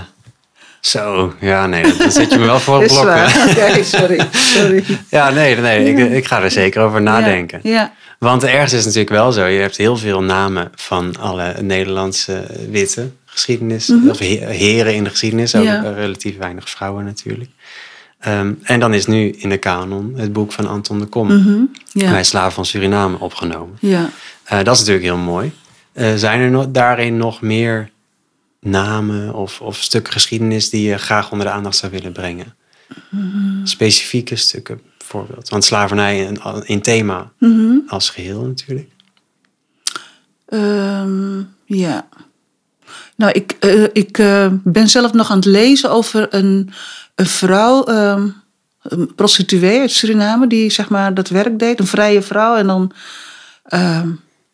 zo, 0.79 1.33
ja, 1.39 1.65
nee, 1.67 1.97
dat 1.97 2.13
zet 2.13 2.31
je 2.31 2.37
me 2.37 2.45
wel 2.45 2.59
voor 2.59 2.83
is 2.83 2.91
blok. 2.91 3.03
sorry. 3.83 4.27
sorry. 4.31 4.83
Ja, 5.09 5.29
nee, 5.29 5.55
nee, 5.55 5.93
ik, 5.93 6.11
ik 6.11 6.27
ga 6.27 6.41
er 6.41 6.51
zeker 6.51 6.81
over 6.81 7.01
nadenken. 7.01 7.59
Ja, 7.63 7.71
ja. 7.71 7.93
Want 8.19 8.43
ergens 8.43 8.71
is 8.73 8.77
het 8.77 8.85
natuurlijk 8.85 9.09
wel 9.15 9.31
zo. 9.31 9.45
Je 9.45 9.59
hebt 9.59 9.77
heel 9.77 9.97
veel 9.97 10.21
namen 10.23 10.71
van 10.75 11.15
alle 11.19 11.55
Nederlandse 11.61 12.45
witte 12.69 13.11
geschiedenis. 13.31 13.89
Of 14.09 14.19
he- 14.19 14.45
heren 14.51 14.95
in 14.95 15.03
de 15.03 15.09
geschiedenis. 15.09 15.55
Ook 15.55 15.63
Mhm. 15.63 15.71
Ja. 15.73 15.83
eh, 15.83 15.93
relatief 15.95 16.37
weinig 16.37 16.69
vrouwen 16.69 17.05
natuurlijk. 17.05 17.49
Ehm, 18.19 18.53
en 18.63 18.79
dan 18.79 18.93
is 18.93 19.05
nu 19.05 19.29
in 19.29 19.49
de 19.49 19.57
kanon 19.57 20.13
het 20.15 20.33
boek 20.33 20.51
van 20.51 20.67
Anton 20.67 20.99
de 20.99 21.05
Kom. 21.05 21.27
Mhm, 21.27 21.61
ja. 21.91 22.11
Bij 22.11 22.23
Slaven 22.23 22.51
van 22.51 22.65
Suriname 22.65 23.19
opgenomen. 23.19 23.77
ja. 23.79 24.09
Eh, 24.43 24.63
dat 24.63 24.73
is 24.73 24.79
natuurlijk 24.79 25.05
heel 25.05 25.17
mooi. 25.17 25.51
Eh, 25.93 26.13
zijn 26.15 26.39
er 26.39 26.49
nog, 26.51 26.67
daarin 26.71 27.17
nog 27.17 27.41
meer 27.41 27.89
namen 28.59 29.33
of, 29.33 29.61
of 29.61 29.77
stukken 29.77 30.13
geschiedenis 30.13 30.69
die 30.69 30.89
je 30.89 30.97
graag 30.97 31.31
onder 31.31 31.47
de 31.47 31.53
aandacht 31.53 31.75
zou 31.77 31.91
willen 31.91 32.11
brengen? 32.11 32.55
Mhm. 33.09 33.65
Specifieke 33.65 34.35
stukken 34.35 34.81
bijvoorbeeld. 34.97 35.49
Want 35.49 35.63
slavernij 35.63 36.19
in, 36.19 36.37
in 36.65 36.81
thema 36.81 37.31
Mhm. 37.37 37.75
als 37.87 38.09
geheel 38.09 38.41
natuurlijk. 38.45 38.89
Ehm, 40.45 41.39
ja. 41.65 42.07
Nou, 43.15 43.31
ik, 43.31 43.55
eh, 43.59 43.83
ik 43.93 44.17
eh, 44.17 44.47
ben 44.51 44.89
zelf 44.89 45.13
nog 45.13 45.29
aan 45.29 45.35
het 45.35 45.45
lezen 45.45 45.91
over 45.91 46.27
een, 46.29 46.69
een 47.15 47.25
vrouw, 47.25 47.83
ehm, 47.83 48.27
een 48.81 49.15
prostituee 49.15 49.79
uit 49.79 49.91
Suriname, 49.91 50.47
die 50.47 50.69
zeg 50.69 50.89
maar 50.89 51.13
dat 51.13 51.29
werk 51.29 51.59
deed, 51.59 51.79
een 51.79 51.87
vrije 51.87 52.21
vrouw. 52.21 52.55
En 52.55 52.67
dan, 52.67 52.91
ehm, 53.63 54.07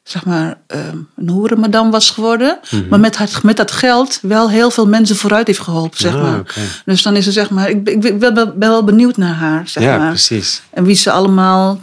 zeg 0.04 0.26
maar, 0.26 0.58
ehm, 0.67 0.97
een 1.15 1.30
hoerenmadam 1.30 1.91
was 1.91 2.10
geworden. 2.10 2.60
Maar 2.89 3.00
met, 3.00 3.17
het, 3.17 3.43
met 3.43 3.58
dat 3.58 3.71
geld 3.71 4.19
wel 4.21 4.50
heel 4.50 4.71
veel 4.71 4.88
mensen 4.88 5.15
vooruit 5.15 5.47
heeft 5.47 5.60
geholpen, 5.60 5.97
zeg 6.00 6.13
Ah, 6.15 6.21
maar. 6.21 6.43
Dus 6.86 7.02
dan 7.02 7.15
is 7.15 7.23
ze, 7.23 7.32
zeg 7.32 7.50
maar, 7.50 7.69
ik, 7.69 7.84
ben- 7.84 7.93
ik 8.04 8.19
ben, 8.19 8.54
wel 8.60 8.84
benieuwd 8.84 9.17
naar 9.17 9.34
haar, 9.36 9.67
zeg 9.67 9.84
ja, 9.84 9.97
maar. 9.97 10.10
precies. 10.10 10.62
En 10.69 10.84
wie 10.84 10.95
ze 10.95 11.12
allemaal 11.12 11.80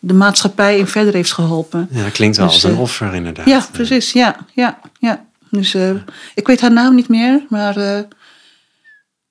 de 0.00 0.14
maatschappij 0.14 0.78
in 0.78 0.86
verder 0.86 1.14
heeft 1.14 1.32
geholpen. 1.32 1.88
Ja, 1.90 2.08
klinkt 2.12 2.36
wel 2.36 2.46
Dus, 2.46 2.54
als 2.54 2.64
een 2.64 2.72
eh, 2.72 2.80
offer 2.80 3.14
inderdaad. 3.14 3.46
Ja, 3.46 3.66
precies. 3.72 4.12
Ja, 4.12 4.36
ja, 4.54 4.78
ja. 4.98 5.24
Dus 5.50 5.74
eh, 5.74 5.90
ik 6.34 6.46
weet 6.46 6.60
haar 6.60 6.72
naam 6.72 6.94
niet 6.94 7.08
meer, 7.08 7.42
maar 7.48 7.76
eh, 7.76 8.00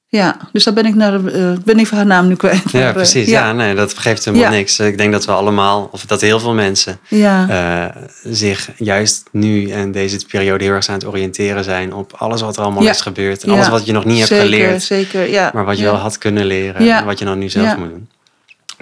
ja, 0.07 0.37
dus 0.51 0.63
daar 0.63 0.73
ben 0.73 0.85
ik 0.85 0.95
naar. 0.95 1.25
eh, 1.25 1.51
ik 1.51 1.63
ben 1.63 1.79
even 1.79 1.97
haar 1.97 2.05
naam 2.05 2.27
nu 2.27 2.35
kwijt. 2.35 2.71
Ja, 2.71 2.79
maar, 2.79 2.93
precies. 2.93 3.27
Ja. 3.29 3.53
nee, 3.53 3.75
dat 3.75 3.97
geeft 3.97 4.25
helemaal 4.25 4.51
Ja. 4.51 4.57
niks. 4.57 4.79
Ik 4.79 4.97
denk 4.97 5.11
dat 5.11 5.25
we 5.25 5.31
allemaal, 5.31 5.89
of 5.91 6.05
dat 6.05 6.21
heel 6.21 6.39
veel 6.39 6.53
mensen, 6.53 6.99
ja, 7.07 7.93
zich 8.23 8.69
juist 8.77 9.23
nu 9.31 9.69
en 9.69 9.91
deze 9.91 10.25
periode 10.27 10.63
heel 10.63 10.73
erg 10.73 10.87
aan 10.87 10.93
het 10.95 11.05
oriënteren 11.07 11.63
zijn 11.63 11.93
op 11.93 12.13
alles 12.17 12.41
wat 12.41 12.57
er 12.57 12.63
allemaal 12.63 12.87
is 12.87 13.01
gebeurd. 13.01 13.43
En 13.43 13.49
alles 13.51 13.67
wat 13.69 13.85
je 13.85 13.91
nog 13.91 14.05
niet 14.05 14.29
hebt 14.29 14.41
geleerd, 14.41 14.83
Zeker, 14.83 15.29
ja. 15.29 15.51
maar 15.53 15.65
wat 15.65 15.77
je 15.77 15.83
wel 15.83 15.95
had 15.95 16.17
kunnen 16.17 16.45
leren 16.45 16.83
Ja. 16.83 16.99
en 16.99 17.05
wat 17.05 17.19
je 17.19 17.25
dan 17.25 17.37
nu 17.39 17.49
zelf 17.49 17.77
moet 17.77 17.89
doen. 17.89 18.09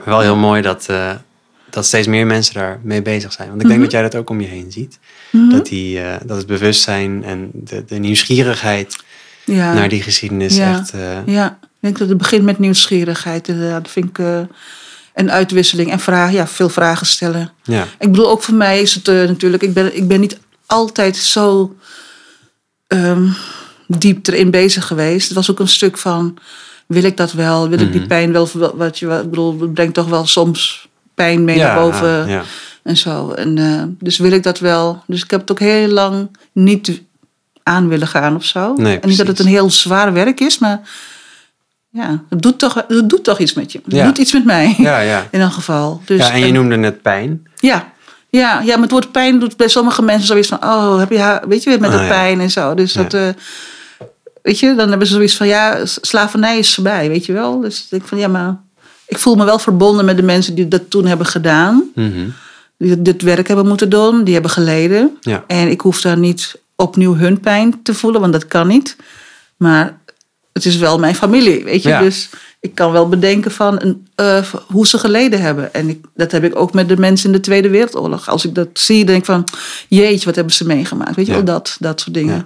Wel 0.03 0.19
heel 0.19 0.35
mooi 0.35 0.61
dat, 0.61 0.89
dat 1.75 1.85
steeds 1.85 2.07
meer 2.07 2.25
mensen 2.25 2.53
daarmee 2.53 3.01
bezig 3.01 3.33
zijn. 3.33 3.47
Want 3.49 3.61
ik 3.61 3.67
denk 3.67 3.79
Mhm. 3.79 3.89
dat 3.89 3.99
jij 3.99 4.01
dat 4.09 4.15
ook 4.15 4.29
om 4.29 4.41
je 4.41 4.47
heen 4.47 4.71
ziet. 4.71 4.99
Mhm. 5.31 5.49
Dat, 5.49 5.65
die, 5.65 5.99
eh, 6.01 6.15
dat 6.25 6.37
het 6.37 6.45
bewustzijn 6.47 7.23
en 7.23 7.49
de, 7.53 7.83
de 7.87 7.95
nieuwsgierigheid 7.97 8.95
ja. 9.45 9.73
naar 9.73 9.89
die 9.89 10.01
geschiedenis 10.01 10.55
Ja. 10.57 10.77
echt... 10.79 10.91
eh, 10.91 11.25
Ja, 11.25 11.57
ik 11.61 11.67
denk 11.79 11.97
dat 11.97 12.09
het 12.09 12.17
begint 12.17 12.43
met 12.43 12.59
nieuwsgierigheid. 12.59 13.45
Dat 13.59 13.89
vind 13.89 14.05
ik. 14.09 14.19
eh, 14.19 14.39
en 15.13 15.31
uitwisseling 15.31 15.91
en 15.91 15.99
vragen, 15.99 16.33
ja, 16.33 16.47
veel 16.47 16.69
vragen 16.69 17.05
stellen. 17.07 17.51
ja. 17.63 17.83
Ik 17.99 18.11
bedoel, 18.11 18.29
ook 18.29 18.43
voor 18.43 18.53
mij 18.53 18.81
is 18.81 18.93
het 18.95 19.05
natuurlijk, 19.07 19.63
ik 19.63 19.73
ben, 19.73 19.95
ik 19.97 20.07
ben 20.07 20.19
niet 20.19 20.37
altijd 20.65 21.15
zo, 21.17 21.75
ehm, 22.87 23.27
diep 23.87 24.27
erin 24.27 24.51
bezig 24.51 24.87
geweest. 24.87 25.27
Het 25.27 25.35
was 25.37 25.51
ook 25.51 25.59
een 25.59 25.67
stuk 25.67 25.97
van, 25.97 26.37
wil 26.87 27.03
ik 27.03 27.17
dat 27.17 27.31
wel? 27.31 27.69
Wil 27.69 27.79
ik 27.79 27.91
die 27.91 27.99
Mhm. 27.99 28.07
pijn 28.09 28.31
wel, 28.31 28.49
wat 28.75 28.99
je, 28.99 29.07
ik 29.23 29.29
bedoel, 29.29 29.59
het 29.61 29.73
brengt 29.73 29.93
toch 29.93 30.07
wel 30.07 30.25
soms 30.27 30.87
pijn 31.15 31.43
mee 31.43 31.57
naar 31.57 31.75
boven 31.75 32.27
ja. 32.27 32.41
en 32.83 32.97
zo. 32.97 33.31
En, 33.31 33.57
eh, 33.57 33.83
dus 33.99 34.17
wil 34.17 34.31
ik 34.31 34.43
dat 34.43 34.59
wel. 34.59 35.03
Dus 35.07 35.23
ik 35.23 35.31
heb 35.31 35.39
het 35.39 35.51
ook 35.51 35.59
heel 35.59 35.87
lang 35.87 36.29
niet 36.51 37.01
aan 37.63 37.87
willen 37.87 38.07
gaan 38.07 38.35
of 38.35 38.43
zo. 38.45 38.73
Nee, 38.73 38.99
en 38.99 39.09
niet 39.09 39.17
dat 39.17 39.27
het 39.27 39.39
een 39.39 39.45
heel 39.45 39.69
zwaar 39.69 40.13
werk 40.13 40.39
is, 40.39 40.57
maar 40.59 40.79
ja, 41.89 42.23
het 42.29 42.41
doet 42.41 42.59
toch, 42.59 42.73
het 42.87 43.09
doet 43.09 43.23
toch 43.23 43.39
iets 43.39 43.53
met 43.53 43.71
je. 43.71 43.79
Het 43.83 43.93
Ja. 43.93 44.05
doet 44.05 44.17
iets 44.17 44.33
met 44.33 44.45
mij, 44.45 44.75
Ja, 44.77 44.99
ja. 44.99 45.27
in 45.31 45.39
elk 45.41 45.53
geval. 45.53 46.01
Dus, 46.05 46.19
ja, 46.19 46.31
en 46.31 46.45
je 46.45 46.51
noemde 46.51 46.75
net 46.75 47.01
pijn. 47.01 47.47
ja. 47.59 47.93
Ja, 48.29 48.61
ja, 48.61 48.73
maar 48.73 48.81
het 48.81 48.91
woord 48.91 49.11
pijn 49.11 49.39
doet 49.39 49.57
bij 49.57 49.67
sommige 49.67 50.01
mensen 50.01 50.27
zoiets 50.27 50.47
van... 50.47 50.63
oh, 50.63 50.99
heb 50.99 51.09
je 51.09 51.19
haar, 51.19 51.47
weet 51.47 51.63
je 51.63 51.69
weer 51.69 51.79
met 51.79 51.91
de 51.91 51.97
ja. 51.97 52.07
pijn 52.07 52.39
en 52.39 52.51
zo. 52.51 52.73
Dus 52.73 52.93
dat, 52.93 53.13
eh, 53.13 53.27
weet 54.41 54.59
je, 54.59 54.75
dan 54.75 54.89
hebben 54.89 55.07
ze 55.07 55.13
zoiets 55.13 55.35
van... 55.35 55.47
ja, 55.47 55.85
slavernij 55.85 56.57
is 56.57 56.73
voorbij, 56.73 57.07
weet 57.09 57.25
je 57.25 57.33
wel. 57.33 57.59
Dus 57.59 57.79
ik 57.83 57.89
denk 57.89 58.07
van, 58.07 58.17
ja, 58.17 58.27
maar... 58.27 58.57
ik 59.07 59.17
voel 59.17 59.35
me 59.35 59.45
wel 59.45 59.59
verbonden 59.59 60.05
met 60.05 60.17
de 60.17 60.23
mensen 60.23 60.55
die 60.55 60.67
dat 60.67 60.89
toen 60.89 61.05
hebben 61.05 61.27
gedaan. 61.27 61.83
Mhm. 61.95 62.27
Die 62.77 63.01
dit 63.01 63.21
werk 63.21 63.47
hebben 63.47 63.67
moeten 63.67 63.89
doen, 63.89 64.23
die 64.23 64.33
hebben 64.33 64.51
geleden. 64.51 65.17
Ja. 65.21 65.43
En 65.47 65.69
ik 65.69 65.81
hoef 65.81 66.01
daar 66.01 66.17
niet 66.17 66.55
opnieuw 66.75 67.15
hun 67.15 67.39
pijn 67.39 67.79
te 67.83 67.93
voelen, 67.93 68.21
want 68.21 68.33
dat 68.33 68.47
kan 68.47 68.67
niet. 68.67 68.95
Maar 69.57 69.97
het 70.53 70.65
is 70.65 70.77
wel 70.77 70.99
mijn 70.99 71.15
familie, 71.15 71.63
weet 71.63 71.83
je. 71.83 71.89
Ja. 71.89 71.99
Dus 72.01 72.29
ik 72.59 72.75
kan 72.75 72.91
wel 72.91 73.09
bedenken 73.09 73.51
van 73.51 73.81
een, 73.81 74.07
eh, 74.15 74.43
hoe 74.67 74.87
ze 74.87 74.97
geleden 74.97 75.41
hebben. 75.41 75.73
En 75.73 75.89
ik, 75.89 76.05
dat 76.15 76.31
heb 76.31 76.43
ik 76.43 76.55
ook 76.55 76.73
met 76.73 76.89
de 76.89 76.97
mensen 76.97 77.25
in 77.29 77.35
de 77.35 77.39
Tweede 77.41 77.69
Wereldoorlog. 77.69 78.29
Als 78.29 78.45
ik 78.45 78.55
dat 78.55 78.67
zie, 78.73 79.05
denk 79.05 79.19
ik 79.19 79.25
van... 79.25 79.43
jeetje, 79.87 80.25
wat 80.25 80.35
hebben 80.35 80.53
ze 80.53 80.65
meegemaakt? 80.65 81.15
Weet 81.15 81.25
je 81.25 81.31
Ja. 81.31 81.37
wel, 81.37 81.45
dat, 81.45 81.77
dat 81.79 82.01
soort 82.01 82.13
dingen. 82.13 82.35
Ja. 82.35 82.45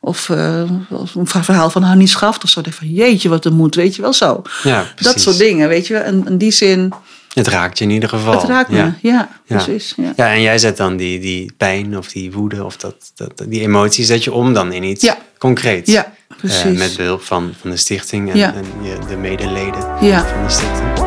Of, 0.00 0.28
eh, 0.30 0.62
of 0.88 1.14
een 1.14 1.26
verhaal 1.26 1.70
van 1.70 1.82
Hannie 1.82 2.06
Schaft 2.06 2.44
of 2.44 2.50
zo. 2.50 2.60
denk 2.60 2.76
van, 2.76 2.88
jeetje, 2.88 3.28
wat 3.28 3.44
er 3.44 3.52
moet, 3.52 3.74
weet 3.74 3.96
je 3.96 4.02
wel, 4.02 4.12
zo. 4.12 4.42
Ja, 4.62 4.84
Dat 5.00 5.20
soort 5.20 5.38
dingen, 5.38 5.68
weet 5.68 5.86
je 5.86 5.92
wel. 5.94 6.02
En 6.02 6.24
in 6.26 6.38
die 6.38 6.50
zin, 6.50 6.92
Het 7.32 7.46
raakt 7.46 7.78
je 7.78 7.84
in 7.84 7.90
ieder 7.90 8.08
geval. 8.08 8.32
het 8.32 8.42
raakt 8.48 8.70
me. 8.70 8.76
Ja. 8.76 8.96
Ja, 9.02 9.28
precies. 9.46 9.92
Ja. 9.96 10.12
Ja, 10.16 10.32
en 10.32 10.40
jij 10.42 10.58
zet 10.58 10.76
dan 10.76 10.96
die, 10.96 11.20
die 11.20 11.52
pijn 11.56 11.98
of 11.98 12.08
die 12.08 12.32
woede 12.32 12.64
of 12.64 12.76
dat, 12.76 12.94
dat, 13.14 13.32
die 13.46 13.60
emoties 13.60 14.06
zet 14.06 14.24
je 14.24 14.32
om 14.32 14.52
dan 14.52 14.72
in 14.72 14.82
iets 14.82 15.02
Ja. 15.04 15.16
concreets. 15.38 15.92
Ja, 15.92 16.04
Eh, 16.28 16.36
precies. 16.36 16.78
met 16.78 16.96
behulp 16.96 17.22
van, 17.22 17.52
van 17.60 17.70
de 17.70 17.76
stichting 17.76 18.32
en, 18.32 18.54
en 18.54 18.64
je, 18.82 18.96
de 19.08 19.16
medeleden 19.16 19.80
van 19.80 19.98
de 20.46 20.48
stichting. 20.48 21.06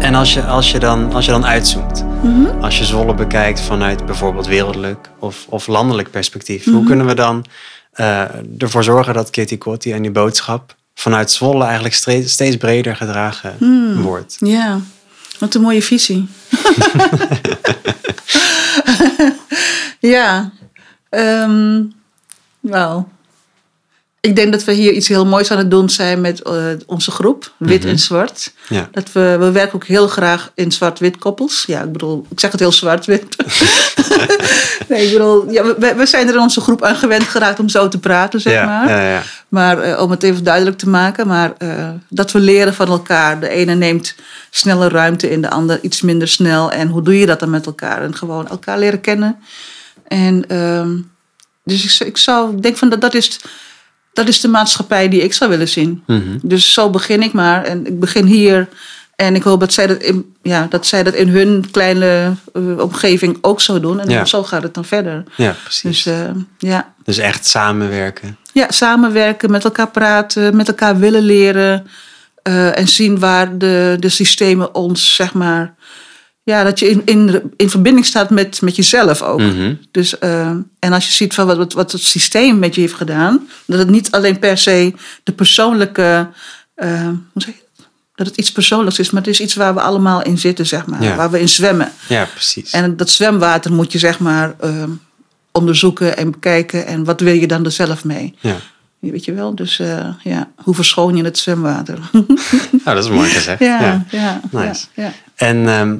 En 0.00 0.14
als 0.14 0.34
je, 0.34 0.42
als 0.42 0.70
je, 0.70 0.78
dan, 0.78 1.12
als 1.12 1.24
je 1.24 1.30
dan 1.30 1.46
uitzoomt, 1.46 2.04
Mhm. 2.22 2.46
als 2.64 2.78
je 2.78 2.84
Zwolle 2.84 3.14
bekijkt 3.14 3.60
vanuit 3.60 4.06
bijvoorbeeld 4.06 4.46
wereldlijk 4.46 5.10
of, 5.18 5.46
of 5.48 5.66
landelijk 5.66 6.10
perspectief, 6.10 6.66
Mhm. 6.66 6.76
hoe 6.76 6.84
kunnen 6.86 7.06
we 7.06 7.14
dan 7.14 7.44
eh, 7.90 8.24
ervoor 8.58 8.84
zorgen 8.84 9.14
dat 9.14 9.30
Kitty 9.30 9.58
Kotti 9.58 9.92
en 9.92 10.02
die 10.02 10.10
boodschap 10.10 10.74
vanuit 10.94 11.30
Zwolle 11.30 11.64
eigenlijk 11.64 11.94
steeds, 11.94 12.32
steeds 12.32 12.56
breder 12.56 12.96
gedragen 12.96 13.54
Hmm. 13.58 14.00
wordt? 14.02 14.36
Ja, 14.38 14.80
wat 15.38 15.54
een 15.54 15.60
mooie 15.60 15.82
visie. 15.82 16.28
ja, 20.14 20.50
ehm 21.08 21.82
nou, 22.60 23.02
ik 24.20 24.36
denk 24.36 24.52
dat 24.52 24.64
we 24.64 24.72
hier 24.72 24.92
iets 24.92 25.08
heel 25.08 25.26
moois 25.26 25.50
aan 25.50 25.58
het 25.58 25.70
doen 25.70 25.90
zijn 25.90 26.20
met 26.20 26.42
eh, 26.42 26.64
onze 26.86 27.10
groep, 27.10 27.52
wit 27.56 27.84
en 27.84 27.98
zwart. 27.98 28.52
Ja. 28.68 28.88
Dat 28.92 29.12
we, 29.12 29.36
we 29.38 29.50
werken 29.50 29.74
ook 29.74 29.86
heel 29.86 30.08
graag 30.08 30.50
in 30.54 30.72
zwart-wit 30.72 31.18
koppels. 31.18 31.64
Ja, 31.66 31.82
ik 31.82 31.92
bedoel, 31.92 32.26
ik 32.30 32.40
zeg 32.40 32.50
het 32.50 32.60
heel 32.60 32.72
zwart-wit. 32.72 33.36
nee, 34.88 35.06
ik 35.06 35.12
bedoel, 35.12 35.50
ja, 35.50 35.64
we, 35.64 35.94
we 35.96 36.06
zijn 36.06 36.28
er 36.28 36.34
in 36.34 36.40
onze 36.40 36.60
groep 36.60 36.82
aan 36.84 36.96
gewend 36.96 37.22
geraakt 37.22 37.58
om 37.58 37.68
zo 37.68 37.88
te 37.88 37.98
praten, 37.98 38.40
zeg 38.40 38.52
ja, 38.52 38.64
maar. 38.66 39.02
ja. 39.02 39.22
Maar 39.48 39.78
eh, 39.78 40.02
om 40.02 40.10
het 40.10 40.22
even 40.22 40.44
duidelijk 40.44 40.78
te 40.78 40.88
maken, 40.88 41.26
maar 41.26 41.52
eh, 41.58 41.88
dat 42.08 42.32
we 42.32 42.38
leren 42.38 42.74
van 42.74 42.88
elkaar. 42.88 43.40
De 43.40 43.48
ene 43.48 43.74
neemt 43.74 44.14
sneller 44.50 44.90
ruimte 44.90 45.30
in, 45.30 45.42
de 45.42 45.50
ander 45.50 45.78
iets 45.82 46.00
minder 46.00 46.28
snel. 46.28 46.72
En 46.72 46.88
hoe 46.88 47.02
doe 47.02 47.18
je 47.18 47.26
dat 47.26 47.40
dan 47.40 47.50
met 47.50 47.66
elkaar? 47.66 48.02
En 48.02 48.14
gewoon 48.16 48.48
elkaar 48.48 48.78
leren 48.78 49.00
kennen. 49.00 49.36
En 50.08 50.44
ehm, 50.48 50.96
dus 51.64 51.84
ik, 51.84 51.90
zou- 51.90 52.10
ik 52.10 52.16
zou 52.16 52.52
ik 52.56 52.62
denk 52.62 52.76
van 52.76 52.88
dat 52.88 53.00
dat 53.00 53.14
is, 53.14 53.40
dat 54.24 54.28
is 54.34 54.40
de 54.40 54.48
maatschappij 54.48 55.08
die 55.08 55.22
ik 55.22 55.32
zou 55.32 55.50
willen 55.50 55.68
zien. 55.68 56.02
Mhm. 56.06 56.38
Dus 56.42 56.72
zo 56.72 56.90
begin 56.90 57.22
ik 57.22 57.32
maar. 57.32 57.64
En 57.64 57.86
ik 57.86 58.00
begin 58.00 58.26
hier. 58.26 58.68
En 59.16 59.34
ik 59.34 59.42
hoop 59.42 59.60
dat 59.60 59.72
zij 59.72 59.86
dat 59.86 60.02
in, 60.02 60.34
ja, 60.42 60.66
dat, 60.70 60.86
zij 60.86 61.02
dat 61.02 61.14
in 61.14 61.28
hun 61.28 61.70
kleine 61.70 62.32
eh, 62.52 62.78
omgeving 62.78 63.38
ook 63.40 63.60
zo 63.60 63.80
doen. 63.80 64.00
En 64.00 64.08
Ja. 64.10 64.24
zo 64.24 64.42
gaat 64.42 64.62
het 64.62 64.74
dan 64.74 64.84
verder. 64.84 65.24
Ja, 65.36 65.54
precies. 65.62 66.02
Dus 66.02 66.14
eh, 66.14 66.30
ja. 66.58 66.92
Dus 67.04 67.18
echt 67.18 67.46
samenwerken. 67.46 68.36
Ja, 68.52 68.66
samenwerken, 68.70 69.50
met 69.50 69.64
elkaar 69.64 69.90
praten, 69.90 70.56
met 70.56 70.68
elkaar 70.68 70.98
willen 70.98 71.22
leren. 71.22 71.86
eh, 72.42 72.78
en 72.78 72.88
zien 72.88 73.18
waar 73.18 73.58
de, 73.58 73.96
de 73.98 74.08
systemen 74.08 74.74
ons, 74.74 75.14
zeg 75.14 75.32
maar. 75.32 75.74
Ja, 76.50 76.64
dat 76.64 76.78
je 76.78 76.88
in, 76.90 77.02
in, 77.04 77.42
in 77.56 77.70
verbinding 77.70 78.06
staat 78.06 78.30
met, 78.30 78.60
met 78.62 78.76
jezelf 78.76 79.22
ook. 79.22 79.40
Mhm. 79.40 79.74
Dus, 79.90 80.18
eh, 80.18 80.48
en 80.78 80.92
als 80.92 81.06
je 81.06 81.12
ziet 81.12 81.34
van 81.34 81.46
wat, 81.46 81.56
wat, 81.56 81.72
wat 81.72 81.92
het 81.92 82.02
systeem 82.02 82.58
met 82.58 82.74
je 82.74 82.80
heeft 82.80 82.94
gedaan, 82.94 83.48
dat 83.66 83.78
het 83.78 83.90
niet 83.90 84.10
alleen 84.10 84.38
per 84.38 84.58
se 84.58 84.92
de 85.22 85.32
persoonlijke. 85.32 86.28
eh, 86.74 87.02
hoe 87.06 87.42
zeg 87.42 87.54
je 87.54 87.62
dat? 87.76 87.86
Dat 88.14 88.26
het 88.26 88.36
iets 88.36 88.52
persoonlijks 88.52 88.98
is, 88.98 89.10
maar 89.10 89.22
het 89.22 89.30
is 89.30 89.40
iets 89.40 89.54
waar 89.54 89.74
we 89.74 89.80
allemaal 89.80 90.22
in 90.22 90.38
zitten, 90.38 90.66
zeg 90.66 90.86
maar. 90.86 91.02
Ja. 91.02 91.16
Waar 91.16 91.30
we 91.30 91.40
in 91.40 91.48
zwemmen. 91.48 91.92
Ja, 92.08 92.24
precies. 92.24 92.70
En 92.70 92.96
dat 92.96 93.10
zwemwater 93.10 93.72
moet 93.72 93.92
je, 93.92 93.98
zeg 93.98 94.18
maar, 94.18 94.54
eh, 94.60 94.84
onderzoeken 95.52 96.16
en 96.16 96.30
bekijken. 96.30 96.86
En 96.86 97.04
wat 97.04 97.20
wil 97.20 97.34
je 97.34 97.46
dan 97.46 97.64
er 97.64 97.70
zelf 97.72 98.04
mee? 98.04 98.34
Ja. 98.40 98.56
Weet 98.98 99.24
je 99.24 99.32
wel, 99.32 99.54
dus 99.54 99.76
ja, 100.22 100.50
hoe 100.56 100.74
verschoon 100.74 101.16
je 101.16 101.24
het 101.24 101.38
zwemwater? 101.38 101.98
Nou, 102.84 102.96
dat 102.96 103.04
is 103.04 103.10
mooi 103.10 103.28
gezegd. 103.30 103.60
ja, 103.70 103.80
Ja. 103.80 104.04
ja, 104.10 104.40
Nice. 104.50 104.86
ja, 104.94 105.02
ja. 105.04 105.12
En, 105.34 105.68
ehm, 105.68 105.96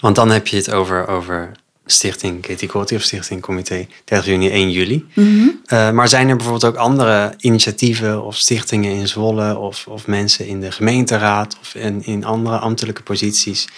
want 0.00 0.16
dan 0.16 0.30
heb 0.30 0.46
je 0.46 0.56
het 0.56 0.70
over, 0.70 1.06
over 1.08 1.52
Stichting 1.86 2.40
Katie 2.46 2.68
Kotti 2.68 2.94
of 2.96 3.02
Stichting 3.02 3.40
Comité 3.40 3.86
30 4.04 4.26
juni 4.26 4.50
1 4.50 4.70
juli. 4.70 5.06
Mhm. 5.14 5.48
Eh, 5.66 5.90
maar 5.90 6.08
zijn 6.08 6.28
er 6.28 6.36
bijvoorbeeld 6.36 6.64
ook 6.74 6.80
andere 6.80 7.34
initiatieven 7.38 8.22
of 8.24 8.36
stichtingen 8.36 8.92
in 8.92 9.08
Zwolle 9.08 9.58
of, 9.58 9.86
of 9.86 10.06
mensen 10.06 10.46
in 10.46 10.60
de 10.60 10.72
gemeenteraad 10.72 11.56
of 11.60 11.74
in, 11.74 12.04
in 12.04 12.24
andere 12.24 12.58
ambtelijke 12.58 13.02
posities 13.02 13.68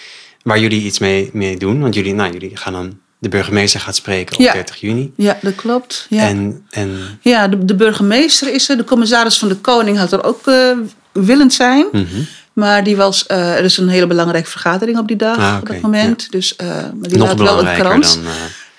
waar 0.43 0.59
jullie 0.59 0.81
iets 0.81 0.99
mee, 0.99 1.29
mee 1.33 1.57
doen? 1.57 1.81
Want 1.81 1.93
jullie, 1.93 2.13
nou, 2.13 2.31
jullie 2.31 2.57
gaan 2.57 2.73
dan, 2.73 2.99
de 3.19 3.29
burgemeester 3.29 3.79
gaat 3.79 3.95
spreken 3.95 4.35
op 4.35 4.41
Ja. 4.41 4.53
30 4.53 4.75
juni. 4.79 5.13
Ja, 5.17 5.37
dat 5.41 5.55
klopt. 5.55 6.05
Ja, 6.09 6.27
En, 6.27 6.65
en 6.69 6.97
ja 7.21 7.47
de, 7.47 7.65
de 7.65 7.75
burgemeester 7.75 8.53
is 8.53 8.69
er. 8.69 8.77
De 8.77 8.83
commissaris 8.83 9.37
van 9.39 9.47
de 9.47 9.55
Koning 9.55 9.97
had 9.97 10.11
er 10.11 10.23
ook 10.23 10.47
eh, 10.47 10.77
willend 11.11 11.53
zijn. 11.53 11.85
mhm. 11.91 12.21
Maar 12.53 12.83
die 12.83 12.95
was, 12.97 13.25
eh, 13.27 13.57
er 13.57 13.63
is 13.63 13.77
een 13.77 13.89
hele 13.89 14.07
belangrijke 14.07 14.49
vergadering 14.49 14.97
op 14.97 15.07
die 15.07 15.17
dag, 15.17 15.37
Ah, 15.37 15.57
op 15.61 15.67
dat 15.67 15.81
moment. 15.81 16.31
Dus, 16.31 16.55
eh, 16.55 16.67
maar 16.67 17.09
die 17.09 17.17
nog 17.17 17.27
laat 17.27 17.39
wel 17.39 17.67
een 17.67 17.75
krans. 17.75 18.15
dan... 18.15 18.25
eh, 18.25 18.31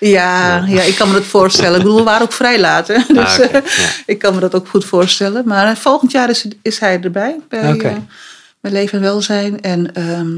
Ja, 0.09 0.63
ja, 0.67 0.81
ik 0.81 0.95
kan 0.95 1.07
me 1.07 1.13
dat 1.13 1.23
voorstellen. 1.23 1.75
Ik 1.77 1.81
bedoel, 1.83 1.97
we 1.97 2.03
waren 2.03 2.21
ook 2.21 2.33
vrij 2.33 2.59
laat. 2.59 2.87
Hè? 2.87 2.97
Dus 3.13 3.39
Ah, 3.39 3.51
ja. 3.51 3.61
ik 4.05 4.19
kan 4.19 4.33
me 4.33 4.39
dat 4.39 4.55
ook 4.55 4.67
goed 4.67 4.85
voorstellen. 4.85 5.43
Maar 5.45 5.77
volgend 5.77 6.11
jaar 6.11 6.29
is, 6.29 6.45
is 6.61 6.79
hij 6.79 6.99
erbij. 7.01 7.39
Bij, 7.49 7.59
eh, 7.61 7.95
bij 8.61 8.71
Leven 8.71 8.97
en 8.97 9.03
Welzijn. 9.03 9.61
En 9.61 9.93
ehm, 9.95 10.29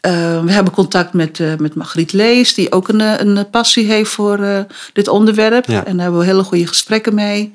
eh, 0.00 0.44
we 0.44 0.52
hebben 0.52 0.72
contact 0.72 1.12
met, 1.12 1.40
eh, 1.40 1.52
met 1.58 1.74
Margriet 1.74 2.12
Lees. 2.12 2.54
Die 2.54 2.72
ook 2.72 2.88
een, 2.88 3.00
een 3.00 3.50
passie 3.50 3.86
heeft 3.86 4.10
voor 4.10 4.38
eh, 4.38 4.60
dit 4.92 5.08
onderwerp. 5.08 5.66
Ja. 5.66 5.84
En 5.84 5.92
daar 5.92 6.02
hebben 6.02 6.20
we 6.20 6.26
hele 6.26 6.42
goede 6.42 6.66
gesprekken 6.66 7.14
mee. 7.14 7.52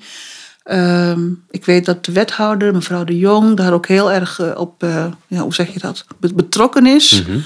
Ehm, 0.71 1.21
ik 1.49 1.65
weet 1.65 1.85
dat 1.85 2.05
de 2.05 2.11
wethouder, 2.11 2.73
mevrouw 2.73 3.03
de 3.03 3.17
Jong, 3.17 3.57
daar 3.57 3.73
ook 3.73 3.87
heel 3.87 4.11
erg 4.11 4.39
eh, 4.39 4.51
op, 4.57 4.83
eh, 4.83 5.05
ja, 5.27 5.39
hoe 5.41 5.53
zeg 5.53 5.73
je 5.73 5.79
dat, 5.79 6.05
Be- 6.19 6.33
betrokken 6.33 6.85
is. 6.85 7.23
mhm. 7.27 7.39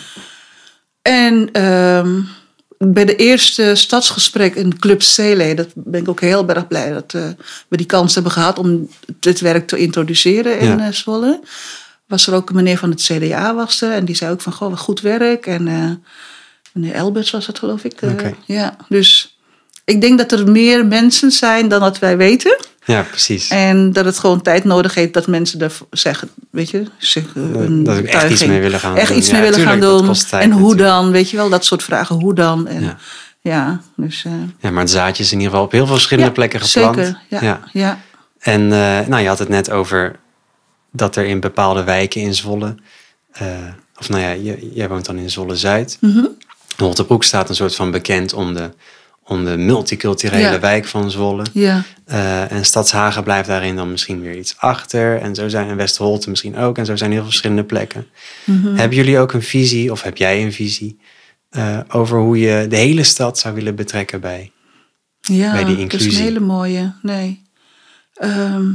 En 1.01 1.49
ehm, 1.51 2.21
bij 2.77 3.05
de 3.05 3.15
eerste 3.15 3.71
stadsgesprek 3.75 4.55
in 4.55 4.79
Club 4.79 5.01
Cele, 5.01 5.53
dat 5.53 5.67
ben 5.75 6.01
ik 6.01 6.09
ook 6.09 6.21
heel 6.21 6.47
erg 6.47 6.67
blij 6.67 6.91
dat 6.93 7.13
eh, 7.13 7.27
we 7.67 7.77
die 7.77 7.85
kans 7.85 8.13
hebben 8.13 8.31
gehad 8.31 8.59
om 8.59 8.89
dit 9.19 9.39
werk 9.39 9.67
te 9.67 9.77
introduceren 9.77 10.59
in 10.59 10.77
Ja. 10.77 10.91
Zwolle. 10.91 11.41
Was 12.07 12.27
er 12.27 12.33
ook 12.33 12.49
een 12.49 12.55
meneer 12.55 12.77
van 12.77 12.89
het 12.89 13.01
CDA 13.01 13.55
was 13.55 13.81
er 13.81 13.91
en 13.91 14.05
die 14.05 14.15
zei 14.15 14.31
ook 14.31 14.41
van 14.41 14.53
goh, 14.53 14.69
wat 14.69 14.79
goed 14.79 15.01
werk. 15.01 15.45
En 15.47 15.63
meneer 16.73 16.93
Elberts 16.93 17.31
was 17.31 17.45
dat 17.45 17.59
geloof 17.59 17.83
ik. 17.83 17.99
Ja, 18.45 18.75
dus 18.89 19.37
ik 19.85 20.01
denk 20.01 20.17
dat 20.17 20.31
er 20.31 20.51
meer 20.51 20.85
mensen 20.85 21.31
zijn 21.31 21.67
dan 21.67 21.79
dat 21.79 21.99
wij 21.99 22.17
weten. 22.17 22.57
Ja, 22.85 23.01
precies. 23.01 23.47
En 23.49 23.93
dat 23.93 24.05
het 24.05 24.19
gewoon 24.19 24.41
tijd 24.41 24.63
nodig 24.63 24.93
heeft 24.93 25.13
dat 25.13 25.27
mensen 25.27 25.61
er 25.61 25.71
zeggen, 25.91 26.29
weet 26.49 26.69
je, 26.69 26.83
zich 26.97 27.23
eh, 27.35 27.43
dat 27.69 27.95
we 27.97 28.07
echt 28.07 28.29
iets 28.29 28.45
mee 28.45 28.59
willen 28.61 28.79
gaan 28.79 28.95
echt 28.97 29.07
doen. 29.07 29.17
iets 29.17 29.27
Ja, 29.27 29.33
mee 29.33 29.41
willen 29.41 29.57
tuurlijk, 29.57 29.83
gaan 29.83 30.05
doen. 30.05 30.13
tijd 30.29 30.43
en 30.43 30.51
hoe 30.51 30.61
natuurlijk. 30.61 30.89
dan, 30.89 31.11
weet 31.11 31.29
je 31.29 31.37
wel, 31.37 31.49
dat 31.49 31.65
soort 31.65 31.83
vragen. 31.83 32.15
Hoe 32.15 32.33
dan? 32.33 32.67
En, 32.67 32.81
Ja. 32.83 32.97
ja. 33.41 33.81
dus. 33.95 34.23
eh, 34.25 34.31
Ja, 34.59 34.71
maar 34.71 34.81
het 34.81 34.91
zaadje 34.91 35.23
is 35.23 35.31
in 35.31 35.37
ieder 35.37 35.51
geval 35.51 35.65
op 35.65 35.71
heel 35.71 35.85
veel 35.85 35.93
verschillende 35.95 36.29
ja, 36.29 36.35
plekken 36.35 36.61
geplant. 36.61 36.95
Zeker, 36.95 37.19
ja. 37.29 37.59
Ja. 37.73 37.99
En 38.39 38.61
eh, 38.61 39.07
nou, 39.07 39.21
je 39.21 39.27
had 39.27 39.39
het 39.39 39.49
net 39.49 39.71
over 39.71 40.15
dat 40.91 41.15
er 41.15 41.25
in 41.25 41.39
bepaalde 41.39 41.83
wijken 41.83 42.21
in 42.21 42.35
Zwolle, 42.35 42.75
eh, 43.31 43.47
of 43.99 44.09
nou 44.09 44.21
ja, 44.21 44.53
jij 44.73 44.89
woont 44.89 45.05
dan 45.05 45.17
in 45.17 45.29
Zwolle 45.29 45.55
Zuid. 45.55 45.97
Mhm. 46.01 46.25
Holtebroek 46.77 47.23
staat 47.23 47.49
een 47.49 47.55
soort 47.55 47.75
van 47.75 47.91
bekend 47.91 48.33
om 48.33 48.53
de, 48.53 48.69
om 49.27 49.45
de 49.45 49.57
multiculturele 49.57 50.39
Ja. 50.41 50.59
wijk 50.59 50.85
van 50.85 51.11
Zwolle. 51.11 51.43
Ja. 51.53 51.83
Eh, 52.05 52.51
en 52.51 52.65
Stadshagen 52.65 53.23
blijft 53.23 53.47
daarin 53.47 53.75
dan 53.75 53.91
misschien 53.91 54.21
weer 54.21 54.37
iets 54.37 54.55
achter. 54.57 55.21
En 55.21 55.35
zo 55.35 55.47
zijn 55.47 55.69
en 55.69 55.75
Westerholte 55.75 56.29
misschien 56.29 56.57
ook. 56.57 56.77
En 56.77 56.85
zo 56.85 56.95
zijn 56.95 57.09
heel 57.09 57.19
veel 57.19 57.29
verschillende 57.29 57.63
plekken. 57.63 58.07
Mhm. 58.43 58.75
Hebben 58.75 58.97
jullie 58.97 59.19
ook 59.19 59.33
een 59.33 59.41
visie, 59.43 59.91
of 59.91 60.01
heb 60.01 60.17
jij 60.17 60.43
een 60.43 60.53
visie, 60.53 60.99
eh, 61.49 61.79
over 61.87 62.19
hoe 62.19 62.39
je 62.39 62.65
de 62.69 62.75
hele 62.75 63.03
stad 63.03 63.39
zou 63.39 63.55
willen 63.55 63.75
betrekken 63.75 64.21
bij? 64.21 64.51
Ja, 65.21 65.51
bij 65.51 65.63
die 65.63 65.75
dat 65.75 65.75
is 65.75 65.81
inclusie. 65.93 66.17
een 66.19 66.23
hele 66.27 66.39
mooie. 66.39 66.93
Nee. 67.01 67.41
Ehm, 68.13 68.65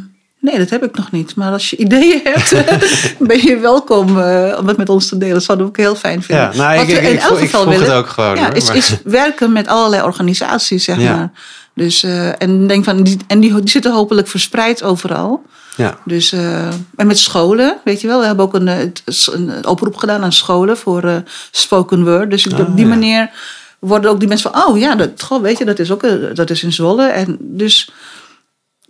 nee, 0.41 0.59
dat 0.59 0.71
heb 0.71 0.85
ik 0.85 0.97
nog 0.97 1.11
niet. 1.11 1.35
Maar 1.35 1.53
als 1.53 1.71
je 1.71 1.77
ideeën 1.77 2.21
hebt, 2.33 2.55
ben 3.29 3.43
je 3.47 3.59
welkom 3.59 4.21
eh, 4.21 4.57
om 4.59 4.69
het 4.69 4.77
met 4.77 4.89
ons 4.89 5.09
te 5.09 5.19
delen. 5.19 5.35
Dat 5.35 5.43
zouden 5.43 5.67
we 5.67 5.73
ook 5.73 5.79
heel 5.79 5.95
fijn 5.95 6.23
vinden. 6.23 6.45
Ja, 6.45 6.57
nou, 6.57 6.79
Wat 6.79 6.89
ik- 6.89 6.95
we 6.95 7.01
ik- 7.01 7.09
in 7.09 7.15
ik 7.15 7.21
elk 7.21 7.39
ik 7.39 7.45
geval 7.45 7.69
het 7.69 7.79
willen, 7.79 7.97
ook 7.97 8.09
gewoon, 8.09 8.37
Ja, 8.37 8.45
hoor, 8.45 8.55
is, 8.57 8.71
is 8.71 8.97
werken 9.05 9.53
met 9.53 9.67
allerlei 9.69 10.03
organisaties, 10.03 10.85
zeg 10.85 10.99
Ja. 11.01 11.17
maar. 11.17 11.31
Dus, 11.75 12.03
eh, 12.03 12.43
en 12.43 12.67
denk 12.67 12.85
van, 12.85 13.03
die, 13.03 13.17
en 13.27 13.41
die, 13.41 13.55
die 13.61 13.71
zitten 13.71 13.93
hopelijk 13.93 14.29
verspreid 14.29 14.83
overal. 14.83 15.43
Ja, 15.77 15.99
Dus, 16.05 16.33
eh, 16.33 16.67
en 16.97 17.07
met 17.07 17.19
scholen, 17.19 17.77
weet 17.85 18.01
je 18.01 18.07
wel. 18.07 18.21
We 18.21 18.27
hebben 18.27 18.45
ook 18.45 18.55
een, 18.55 18.93
een 19.33 19.67
oproep 19.67 19.97
gedaan 19.97 20.23
aan 20.23 20.33
scholen 20.33 20.77
voor 20.77 21.23
spoken 21.51 22.05
word. 22.05 22.31
Dus 22.31 22.53
Ah, 22.53 22.59
op 22.61 22.77
die 22.77 22.85
ja. 22.85 22.91
manier 22.91 23.31
worden 23.79 24.11
ook 24.11 24.19
die 24.19 24.29
mensen 24.29 24.53
van... 24.53 24.63
oh 24.67 24.79
ja, 24.79 24.95
dat, 24.95 25.23
goh, 25.23 25.43
weet 25.43 25.59
je, 25.59 25.65
dat 25.65 25.79
is 25.79 25.91
ook 25.91 26.05
dat 26.35 26.51
is 26.51 26.63
in 26.63 26.73
Zwolle. 26.73 27.07
En 27.09 27.37
dus 27.41 27.91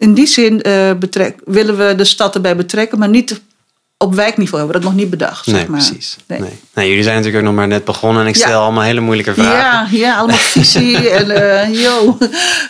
in 0.00 0.14
die 0.14 0.26
zin 0.26 0.62
eh, 0.62 0.92
betrek, 0.98 1.38
willen 1.44 1.76
we 1.86 1.94
de 1.94 2.04
stad 2.04 2.34
erbij 2.34 2.56
betrekken... 2.56 2.98
maar 2.98 3.08
niet 3.08 3.40
op 3.96 4.14
wijkniveau 4.14 4.58
hebben 4.58 4.76
we 4.76 4.82
dat 4.82 4.92
nog 4.92 5.00
niet 5.00 5.10
bedacht. 5.10 5.46
nee, 5.46 5.56
zeg 5.56 5.66
maar. 5.68 5.78
precies. 5.86 6.16
Nee. 6.26 6.40
Nee. 6.40 6.58
Nou, 6.74 6.88
jullie 6.88 7.02
zijn 7.02 7.16
natuurlijk 7.16 7.42
ook 7.44 7.48
nog 7.50 7.58
maar 7.58 7.68
net 7.68 7.84
begonnen 7.84 8.22
en 8.22 8.28
ik 8.28 8.36
Ja. 8.36 8.46
stel 8.46 8.62
allemaal 8.62 8.82
hele 8.82 9.00
moeilijke 9.00 9.34
vragen. 9.34 9.98
Ja, 9.98 10.06
ja, 10.06 10.16
allemaal 10.16 10.36
visie. 10.36 11.08
en 11.10 11.30
eh, 11.30 11.82
yo, 11.82 12.18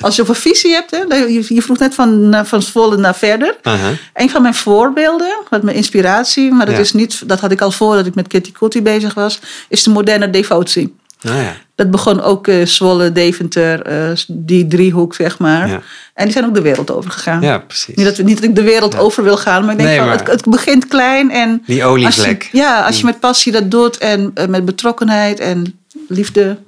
als 0.01 0.17
je 0.17 0.23
over 0.23 0.35
visie 0.35 0.73
hebt, 0.73 0.91
hè, 0.91 1.15
je, 1.17 1.45
je 1.55 1.63
vroeg 1.63 1.79
net 1.79 1.95
van, 1.95 2.41
van 2.45 2.63
Zwolle 2.63 2.97
naar 2.97 3.17
verder. 3.17 3.57
Aha. 3.63 3.91
Een 4.15 4.31
van 4.31 4.43
mijn 4.43 4.55
voorbeelden, 4.55 5.33
wat 5.49 5.63
mijn 5.63 5.77
inspiratie, 5.77 6.53
maar 6.53 6.67
dat, 6.67 6.75
Ja. 6.75 6.81
is 6.81 6.93
niet, 6.93 7.29
dat 7.29 7.41
had 7.41 7.51
ik 7.53 7.61
al 7.61 7.71
voordat 7.71 8.07
ik 8.07 8.15
met 8.15 8.27
Kitty 8.29 8.53
Kotti 8.53 8.83
bezig 8.83 9.15
was, 9.15 9.41
is 9.69 9.83
de 9.83 9.91
moderne 9.91 10.31
devotie. 10.31 10.95
Nou 11.21 11.39
ja. 11.43 11.53
Dat 11.75 11.91
begon 11.91 12.21
ook 12.23 12.47
eh, 12.49 12.67
Zwolle, 12.67 13.13
Deventer, 13.13 13.83
eh, 13.83 14.17
die 14.29 14.67
driehoek, 14.67 15.15
zeg 15.15 15.39
maar. 15.39 15.69
Ja. 15.69 15.81
En 16.15 16.25
die 16.25 16.33
zijn 16.33 16.45
ook 16.45 16.55
de 16.55 16.61
wereld 16.61 16.91
over 16.91 17.11
gegaan. 17.11 17.41
ja, 17.43 17.59
precies. 17.59 17.95
Niet, 17.95 18.05
dat, 18.07 18.19
niet 18.27 18.35
dat 18.41 18.45
ik 18.45 18.55
de 18.55 18.63
wereld 18.63 18.97
over 18.99 19.23
wil 19.23 19.37
gaan, 19.37 19.63
maar 19.65 19.71
ik 19.73 19.77
denk 19.79 19.89
Nee, 19.89 19.99
van, 19.99 20.09
maar- 20.09 20.19
het, 20.19 20.27
het 20.27 20.45
begint 20.45 20.87
klein. 20.89 21.31
En 21.31 21.63
Die 21.67 21.85
als 21.85 22.17
je, 22.25 22.37
ja, 22.53 22.87
als 22.87 22.99
je 22.99 23.05
met 23.05 23.21
passie 23.21 23.53
dat 23.53 23.71
doet 23.71 23.99
en 23.99 24.31
eh, 24.35 24.47
met 24.47 24.65
betrokkenheid 24.65 25.41
en 25.41 25.81
liefde, 26.09 26.59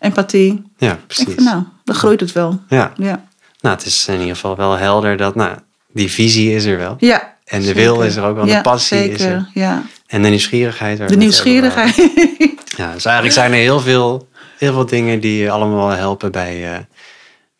empathie. 0.00 0.62
Ja, 0.76 0.98
precies. 1.06 1.34
van, 1.34 1.44
nou, 1.44 1.62
dan 1.84 1.94
groeit 1.94 2.20
het 2.20 2.32
wel. 2.32 2.60
Ja. 2.68 2.92
Ja, 2.96 3.24
Nou, 3.60 3.74
het 3.76 3.86
is 3.86 4.06
in 4.08 4.18
ieder 4.20 4.34
geval 4.34 4.56
wel 4.56 4.76
helder 4.76 5.16
dat, 5.16 5.34
nou, 5.34 5.56
die 5.92 6.10
visie 6.10 6.54
is 6.54 6.64
er 6.64 6.76
wel. 6.78 6.96
ja 6.98 7.34
En 7.44 7.58
de 7.60 7.66
zeker. 7.66 7.82
wil 7.82 8.02
is 8.02 8.16
er 8.16 8.24
ook 8.24 8.36
wel, 8.36 8.46
de 8.46 8.60
passie 8.60 8.98
zeker, 8.98 9.14
is 9.14 9.22
er. 9.22 9.48
Ja. 9.54 9.82
En 10.06 10.22
de 10.22 10.28
nieuwsgierigheid. 10.28 10.98
waar 10.98 11.08
De 11.08 11.16
nieuwsgierigheid. 11.16 11.96
Ja, 12.76 12.92
dus 12.92 13.04
eigenlijk 13.04 13.34
zijn 13.34 13.52
er 13.52 13.58
heel 13.58 13.80
veel, 13.80 14.28
heel 14.58 14.72
veel 14.72 14.86
dingen 14.86 15.20
die 15.20 15.38
je 15.42 15.50
allemaal 15.50 15.88
helpen 15.88 16.32
bij, 16.32 16.72
eh, 16.72 16.78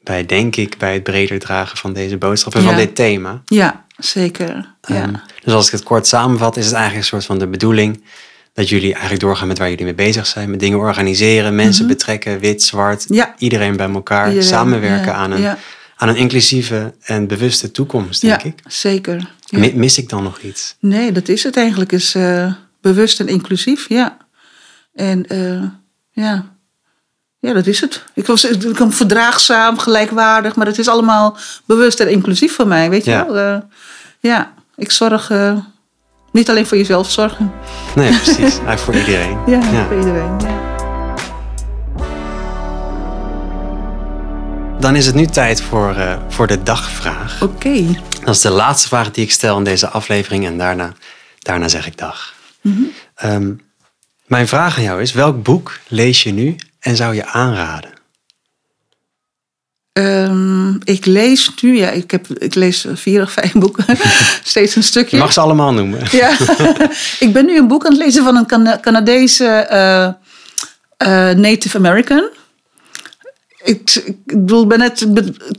bij, 0.02 0.26
denk 0.26 0.56
ik, 0.56 0.78
bij 0.78 0.92
het 0.92 1.02
breder 1.02 1.38
dragen 1.38 1.76
van 1.78 1.92
deze 1.92 2.16
boodschap 2.16 2.54
en 2.54 2.62
van 2.62 2.70
Ja. 2.70 2.76
dit 2.76 2.94
thema. 2.94 3.42
Ja, 3.44 3.84
zeker. 3.98 4.74
Ja. 4.82 4.94
Ehm, 5.02 5.12
dus 5.44 5.52
als 5.54 5.66
ik 5.66 5.72
het 5.72 5.82
kort 5.82 6.06
samenvat, 6.06 6.56
is 6.56 6.64
het 6.64 6.74
eigenlijk 6.74 7.02
een 7.04 7.10
soort 7.10 7.24
van 7.24 7.38
de 7.38 7.46
bedoeling 7.46 8.02
dat 8.54 8.68
jullie 8.68 8.92
eigenlijk 8.92 9.20
doorgaan 9.22 9.48
met 9.48 9.58
waar 9.58 9.68
jullie 9.70 9.84
mee 9.84 9.94
bezig 9.94 10.26
zijn. 10.26 10.50
Met 10.50 10.60
dingen 10.60 10.78
organiseren, 10.78 11.54
mensen 11.54 11.86
betrekken, 11.86 12.38
wit, 12.38 12.62
zwart, 12.62 13.04
Mhm. 13.08 13.14
Ja. 13.18 13.34
iedereen 13.38 13.76
bij 13.76 13.88
elkaar. 13.90 14.26
Iedereen, 14.28 14.48
samenwerken 14.48 15.06
ja, 15.06 15.12
aan, 15.12 15.30
een, 15.30 15.40
ja. 15.40 15.58
aan 15.96 16.08
een 16.08 16.16
inclusieve 16.16 16.94
en 17.02 17.26
bewuste 17.26 17.70
toekomst, 17.70 18.20
denk 18.20 18.40
ja, 18.42 18.48
ik. 18.48 18.54
zeker. 18.66 19.34
Ja. 19.46 19.58
Mi- 19.58 19.72
Mis 19.74 19.98
ik 19.98 20.08
dan 20.08 20.22
nog 20.22 20.38
iets? 20.38 20.76
Nee, 20.80 21.12
dat 21.12 21.28
is 21.28 21.42
het 21.42 21.56
eigenlijk. 21.56 21.92
Is 21.92 22.14
eh, 22.14 22.52
bewust 22.80 23.20
en 23.20 23.28
inclusief, 23.28 23.88
ja. 23.88 24.16
En 24.94 25.26
eh, 25.26 25.62
ja. 26.10 26.44
ja, 27.38 27.52
dat 27.52 27.66
is 27.66 27.80
het. 27.80 28.04
Ik 28.14 28.26
was 28.26 28.44
ik 28.44 28.76
verdraagzaam, 28.88 29.78
gelijkwaardig, 29.78 30.56
maar 30.56 30.66
het 30.66 30.78
is 30.78 30.88
allemaal 30.88 31.36
bewust 31.64 32.00
en 32.00 32.10
inclusief 32.10 32.54
voor 32.54 32.66
mij, 32.66 32.90
weet 32.90 33.04
je 33.04 33.10
Ja. 33.10 33.26
wel. 33.26 33.36
Eh, 33.54 33.62
ja, 34.20 34.52
ik 34.76 34.90
zorg 34.90 35.30
niet 36.32 36.50
alleen 36.50 36.66
voor 36.66 36.76
jezelf 36.76 37.10
zorgen. 37.10 37.52
Nee, 37.94 38.08
precies. 38.10 38.38
Eigenlijk 38.66 38.78
voor 38.80 38.94
iedereen. 38.94 39.38
Ja, 39.46 39.86
voor 39.86 39.98
iedereen. 39.98 40.40
Ja. 40.40 40.75
Dan 44.86 44.96
is 44.96 45.06
het 45.06 45.14
nu 45.14 45.26
tijd 45.26 45.60
voor, 45.60 45.94
eh, 45.94 46.16
voor 46.28 46.46
de 46.46 46.62
dagvraag. 46.62 47.42
Oké. 47.42 47.84
Dat 48.24 48.34
is 48.34 48.40
de 48.40 48.50
laatste 48.50 48.88
vraag 48.88 49.10
die 49.10 49.24
ik 49.24 49.32
stel 49.32 49.58
in 49.58 49.64
deze 49.64 49.88
aflevering 49.88 50.46
en 50.46 50.58
daarna, 50.58 50.92
daarna 51.38 51.68
zeg 51.68 51.86
ik 51.86 51.98
dag. 51.98 52.34
Ehm, 53.14 53.52
mijn 54.26 54.48
vraag 54.48 54.76
aan 54.76 54.82
jou 54.82 55.00
is, 55.00 55.12
welk 55.12 55.42
boek 55.42 55.78
lees 55.88 56.22
je 56.22 56.32
nu 56.32 56.56
en 56.80 56.96
zou 56.96 57.14
je 57.14 57.26
aanraden? 57.26 57.90
Ehm, 59.92 60.74
ik 60.84 61.06
lees 61.06 61.50
nu, 61.62 61.76
ja, 61.76 61.90
ik, 61.90 62.10
heb, 62.10 62.26
ik 62.28 62.54
lees 62.54 62.86
vier 62.94 63.22
of 63.22 63.30
vijf 63.30 63.52
boeken, 63.52 63.84
steeds 64.44 64.76
een 64.76 64.82
stukje. 64.82 65.16
Je 65.16 65.22
mag 65.22 65.32
ze 65.32 65.40
allemaal 65.40 65.72
noemen. 65.72 66.00
Ja, 66.22 66.36
ik 67.26 67.32
ben 67.32 67.46
nu 67.46 67.58
een 67.58 67.68
boek 67.68 67.84
aan 67.84 67.92
het 67.92 68.02
lezen 68.02 68.24
van 68.24 68.36
een 68.36 68.46
Cana- 68.46 68.80
Canadese 68.80 69.46
eh, 69.46 70.04
eh, 70.96 71.36
Native 71.36 71.76
American. 71.76 72.30
Ik, 73.66 73.94
ik 74.04 74.16
bedoel, 74.26 74.62
ik 74.62 74.68
ben 74.68 74.78
net... 74.78 75.06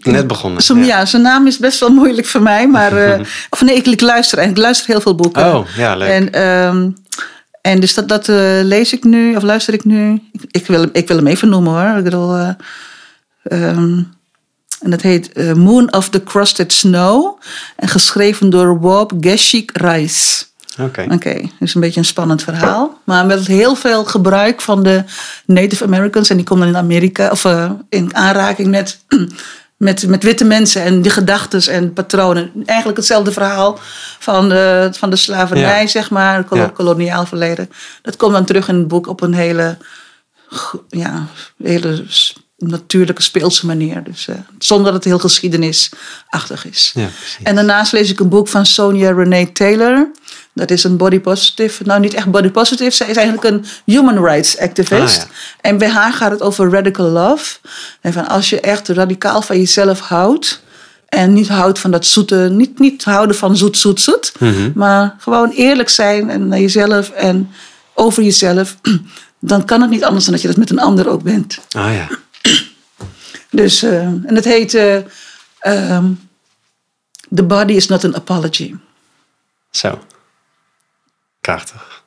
Net 0.02 0.28
begonnen, 0.28 0.62
Zijn, 0.62 0.80
ja. 0.80 0.86
ja. 0.86 1.06
zijn 1.06 1.22
naam 1.22 1.48
is 1.48 1.58
best 1.58 1.80
wel 1.80 1.90
moeilijk 1.90 2.28
voor 2.28 2.42
mij, 2.42 2.68
maar... 2.68 2.98
eh, 3.06 3.20
of 3.50 3.62
nee, 3.62 3.76
ik, 3.76 3.86
ik 3.88 4.02
luister 4.02 4.38
en 4.38 4.50
ik 4.50 4.58
luister 4.58 4.88
heel 4.88 5.02
veel 5.02 5.16
boeken. 5.16 5.54
Oh, 5.56 5.68
ja, 5.76 5.96
leuk. 5.96 6.10
En, 6.10 6.34
ehm, 6.34 6.90
en 7.62 7.80
dus 7.80 7.94
dat, 7.94 8.08
dat 8.08 8.30
eh, 8.30 8.60
lees 8.64 8.94
ik 8.94 9.04
nu, 9.04 9.36
of 9.36 9.44
luister 9.44 9.74
ik 9.74 9.84
nu. 9.86 10.22
Ik, 10.32 10.42
ik, 10.52 10.66
wil, 10.68 10.82
hem- 10.82 10.90
ik 10.94 11.08
wil 11.08 11.18
hem 11.18 11.28
even 11.28 11.50
noemen 11.50 11.72
hoor. 11.74 11.98
Ik 11.98 12.04
bedoel... 12.04 12.36
eh, 12.36 12.50
ehm, 13.44 14.00
en 14.82 14.90
dat 14.90 15.02
heet 15.02 15.56
Moon 15.56 15.94
of 15.94 16.10
the 16.10 16.24
Crusted 16.24 16.74
Snow. 16.74 17.40
En 17.76 17.88
geschreven 17.88 18.50
door 18.50 18.80
Wop 18.80 19.12
Geshik 19.20 19.72
Rice. 19.74 20.46
Oké. 20.80 21.06
Oké, 21.12 21.42
dus 21.60 21.76
een 21.76 21.82
beetje 21.82 22.00
een 22.00 22.06
spannend 22.06 22.44
verhaal. 22.44 23.02
Maar 23.04 23.26
met 23.26 23.48
heel 23.48 23.76
veel 23.76 24.06
gebruik 24.06 24.62
van 24.62 24.84
de 24.84 25.04
Native 25.46 25.84
Americans. 25.84 26.30
En 26.30 26.36
die 26.36 26.46
komen 26.46 26.66
dan 26.66 26.76
in 26.76 26.82
Amerika, 26.82 27.30
of 27.30 27.46
eh, 27.46 27.72
in 27.90 28.16
aanraking 28.16 28.68
met, 28.68 29.00
met, 29.78 30.08
met 30.08 30.24
witte 30.24 30.44
mensen 30.46 30.82
en 30.84 31.02
die 31.02 31.12
gedachten 31.12 31.74
en 31.74 31.94
patronen. 31.94 32.52
Eigenlijk 32.66 32.98
hetzelfde 32.98 33.32
verhaal 33.32 33.80
van 34.20 34.50
de, 34.50 34.90
van 34.92 35.10
de 35.10 35.16
slavernij, 35.16 35.82
Ja. 35.82 35.88
zeg 35.88 36.10
maar, 36.10 36.46
Ja. 36.52 36.68
koloniaal 36.74 37.26
verleden. 37.26 37.70
Dat 38.02 38.16
komt 38.16 38.34
dan 38.34 38.46
terug 38.46 38.68
in 38.68 38.76
het 38.76 38.88
boek 38.88 39.08
op 39.08 39.22
een 39.22 39.34
hele, 39.34 39.78
ja, 40.90 41.26
hele 41.64 42.04
natuurlijke 42.58 43.22
speelse 43.22 43.66
manier. 43.66 44.04
Dus, 44.04 44.28
eh, 44.28 44.36
zonder 44.60 44.86
dat 44.86 44.94
het 44.96 45.04
heel 45.04 45.20
geschiedenisachtig 45.20 46.66
is. 46.66 46.92
Ja. 46.96 47.08
En 47.44 47.56
daarnaast 47.56 47.92
lees 47.92 48.10
ik 48.10 48.20
een 48.20 48.30
boek 48.30 48.48
van 48.48 48.66
Sonia 48.66 49.12
Renee 49.12 49.52
Taylor. 49.52 50.12
Dat 50.58 50.72
is 50.72 50.84
een 50.84 50.98
body 50.98 51.20
positive. 51.20 51.84
Nou, 51.84 52.00
niet 52.00 52.14
echt 52.14 52.32
body 52.32 52.50
positive. 52.50 52.92
Zij 52.92 53.08
is 53.08 53.16
eigenlijk 53.16 53.48
een 53.48 53.66
human 53.86 54.24
rights 54.24 54.58
activist. 54.58 55.22
Ah, 55.22 55.24
ja. 55.28 55.32
En 55.62 55.78
bij 55.78 55.90
haar 55.90 56.14
gaat 56.14 56.32
het 56.32 56.42
over 56.42 56.70
radical 56.72 57.10
love. 57.10 57.58
En 58.02 58.14
van 58.14 58.28
als 58.28 58.50
je 58.50 58.60
echt 58.60 58.88
radicaal 58.88 59.42
van 59.42 59.58
jezelf 59.58 60.00
houdt. 60.00 60.66
En 61.08 61.34
niet 61.34 61.48
houdt 61.48 61.80
van 61.80 61.92
dat 61.92 62.06
zoete. 62.06 62.36
Niet, 62.52 62.80
niet 62.80 63.04
houden 63.04 63.36
van 63.36 63.58
zoet, 63.58 63.78
zoet, 63.78 64.02
zoet. 64.02 64.32
Mhm. 64.40 64.72
Maar 64.76 65.16
gewoon 65.20 65.50
eerlijk 65.50 65.90
zijn 65.90 66.30
en 66.30 66.48
naar 66.48 66.60
jezelf 66.60 67.10
en 67.10 67.50
over 67.94 68.24
jezelf. 68.24 68.78
Dan 69.40 69.66
kan 69.66 69.82
het 69.82 69.90
niet 69.90 70.04
anders 70.04 70.24
dan 70.24 70.34
dat 70.34 70.42
je 70.42 70.48
dat 70.48 70.58
met 70.58 70.70
een 70.70 70.80
ander 70.80 71.10
ook 71.10 71.24
bent. 71.24 71.60
Ah 71.72 71.94
ja. 71.94 72.08
Dus, 73.50 73.84
eh, 73.84 74.02
en 74.02 74.36
het 74.36 74.46
heet 74.46 74.74
eh, 74.74 74.96
ehm, 75.60 76.06
The 77.36 77.44
Body 77.44 77.74
is 77.74 77.88
Not 77.88 78.04
an 78.04 78.16
Apology. 78.16 78.76
Zo. 79.72 80.00
Krachtig. 81.54 82.04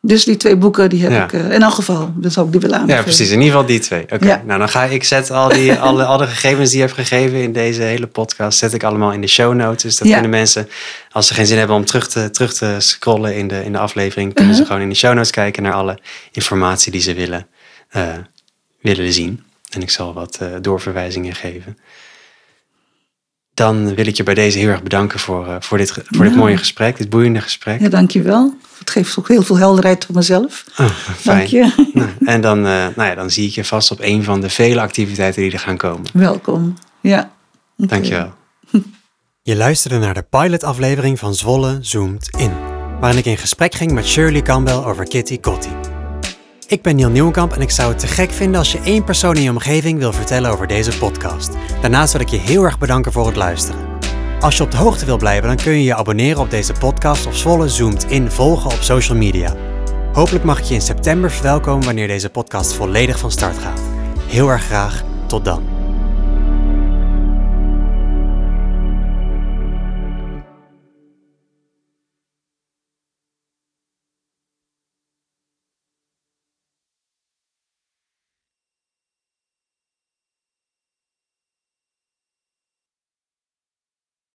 Dus 0.00 0.24
die 0.24 0.36
twee 0.36 0.56
boeken 0.56 0.90
die 0.90 1.02
heb 1.02 1.10
Ja. 1.10 1.24
ik 1.24 1.32
eh, 1.32 1.50
in 1.50 1.62
elk 1.62 1.72
geval. 1.74 2.14
Zou 2.22 2.46
ik 2.46 2.52
die 2.52 2.60
willen 2.60 2.76
aanbevelen. 2.76 2.96
Ja, 2.96 3.02
precies. 3.02 3.28
In 3.30 3.38
ieder 3.40 3.50
geval 3.52 3.66
die 3.66 3.78
twee. 3.78 4.02
Oké. 4.02 4.26
Ja. 4.26 4.42
Nou, 4.46 4.58
dan 4.58 4.68
ga 4.68 4.84
ik 4.84 5.04
zet 5.04 5.30
al 5.30 5.48
die 5.48 5.74
alle, 5.88 6.04
alle 6.04 6.26
gegevens 6.26 6.68
die 6.70 6.78
je 6.78 6.84
hebt 6.84 6.98
gegeven 6.98 7.42
in 7.42 7.52
deze 7.52 7.82
hele 7.82 8.06
podcast, 8.06 8.58
zet 8.58 8.74
ik 8.74 8.82
allemaal 8.84 9.12
in 9.12 9.20
de 9.20 9.26
show 9.26 9.54
notes. 9.54 9.82
Dus 9.82 9.96
dat 9.96 10.06
Ja. 10.08 10.12
kunnen 10.12 10.30
mensen, 10.30 10.68
als 11.10 11.26
ze 11.26 11.34
geen 11.34 11.46
zin 11.46 11.58
hebben 11.58 11.76
om 11.76 11.84
terug 11.84 12.08
te, 12.08 12.30
terug 12.30 12.52
te 12.54 12.76
scrollen 12.78 13.36
in 13.36 13.48
de, 13.48 13.64
in 13.64 13.72
de 13.72 13.78
aflevering, 13.78 14.34
kunnen 14.34 14.52
Uh-huh. 14.52 14.66
ze 14.66 14.72
gewoon 14.72 14.82
in 14.86 14.92
de 14.92 14.98
show 14.98 15.14
notes 15.14 15.30
kijken 15.30 15.62
naar 15.62 15.72
alle 15.72 15.98
informatie 16.32 16.92
die 16.92 17.00
ze 17.00 17.14
willen, 17.14 17.46
eh, 17.88 18.04
willen 18.80 19.12
zien. 19.12 19.42
En 19.70 19.82
ik 19.82 19.90
zal 19.90 20.12
wat 20.12 20.36
eh, 20.40 20.48
doorverwijzingen 20.60 21.34
geven. 21.34 21.78
dan 23.54 23.94
wil 23.94 24.06
ik 24.06 24.16
je 24.16 24.22
bij 24.22 24.34
deze 24.34 24.58
heel 24.58 24.68
erg 24.68 24.82
bedanken 24.82 25.18
voor, 25.18 25.56
voor, 25.60 25.78
dit, 25.78 25.90
voor 26.06 26.24
dit 26.24 26.34
mooie 26.36 26.56
gesprek, 26.56 26.96
dit 26.96 27.10
boeiende 27.10 27.40
gesprek. 27.40 27.80
Ja, 27.80 27.88
dankjewel. 27.88 28.54
Het 28.82 28.90
geeft 28.90 29.18
ook 29.18 29.28
heel 29.28 29.42
veel 29.42 29.56
helderheid 29.56 30.04
voor 30.04 30.14
mezelf. 30.14 30.64
Oh, 30.78 30.88
fijn. 31.16 31.38
Dank 31.38 31.48
je. 31.48 31.72
Nou, 31.92 32.10
en 32.24 32.40
dan, 32.40 32.58
eh, 32.58 32.86
nou 32.96 33.08
ja, 33.08 33.14
dan 33.14 33.30
zie 33.30 33.46
ik 33.48 33.54
je 33.54 33.64
vast 33.64 33.90
op 33.90 33.98
een 34.00 34.24
van 34.24 34.40
de 34.40 34.48
vele 34.48 34.80
activiteiten 34.80 35.42
die 35.42 35.52
er 35.52 35.58
gaan 35.58 35.76
komen. 35.76 36.04
Welkom. 36.12 36.74
Ja. 37.00 37.30
Oké. 37.76 37.88
Dankjewel. 37.88 38.32
Je 39.42 39.56
luisterde 39.56 39.98
naar 39.98 40.14
de 40.14 40.24
pilotaflevering 40.30 41.18
van 41.18 41.34
Zwolle 41.34 41.78
Zoomt 41.80 42.28
In, 42.38 42.52
waarin 43.00 43.18
ik 43.18 43.24
in 43.24 43.36
gesprek 43.36 43.74
ging 43.74 43.92
met 43.92 44.06
Shirley 44.06 44.42
Campbell 44.42 44.74
over 44.74 45.04
Kitty 45.04 45.40
Kotti. 45.40 45.70
Ik 46.66 46.82
ben 46.82 46.96
Neil 46.96 47.08
Nieuwenkamp 47.08 47.52
en 47.52 47.60
ik 47.60 47.70
zou 47.70 47.88
het 47.88 47.98
te 47.98 48.06
gek 48.06 48.30
vinden 48.30 48.58
als 48.58 48.72
je 48.72 48.80
één 48.80 49.04
persoon 49.04 49.36
in 49.36 49.42
je 49.42 49.50
omgeving 49.50 49.98
wil 49.98 50.12
vertellen 50.12 50.50
over 50.50 50.66
deze 50.66 50.98
podcast. 50.98 51.50
Daarnaast 51.80 52.12
wil 52.12 52.20
ik 52.22 52.28
je 52.28 52.38
heel 52.38 52.64
erg 52.64 52.78
bedanken 52.78 53.12
voor 53.12 53.26
het 53.26 53.36
luisteren. 53.36 53.91
Als 54.42 54.56
je 54.56 54.62
op 54.62 54.70
de 54.70 54.76
hoogte 54.76 55.04
wil 55.04 55.16
blijven, 55.16 55.46
dan 55.48 55.56
kun 55.56 55.72
je 55.72 55.82
je 55.82 55.94
abonneren 55.94 56.40
op 56.40 56.50
deze 56.50 56.72
podcast 56.72 57.26
of 57.26 57.36
Zwolle 57.36 57.68
Zoomt 57.68 58.10
In 58.10 58.30
volgen 58.30 58.70
op 58.70 58.78
social 58.80 59.18
media. 59.18 59.54
Hopelijk 60.12 60.44
mag 60.44 60.58
ik 60.58 60.64
je 60.64 60.74
in 60.74 60.80
september 60.80 61.30
verwelkomen 61.30 61.84
wanneer 61.84 62.06
deze 62.06 62.30
podcast 62.30 62.72
volledig 62.72 63.18
van 63.18 63.30
start 63.30 63.58
gaat. 63.58 63.80
Heel 64.26 64.48
erg 64.48 64.64
graag, 64.64 65.04
tot 65.26 65.44
dan. 65.44 65.71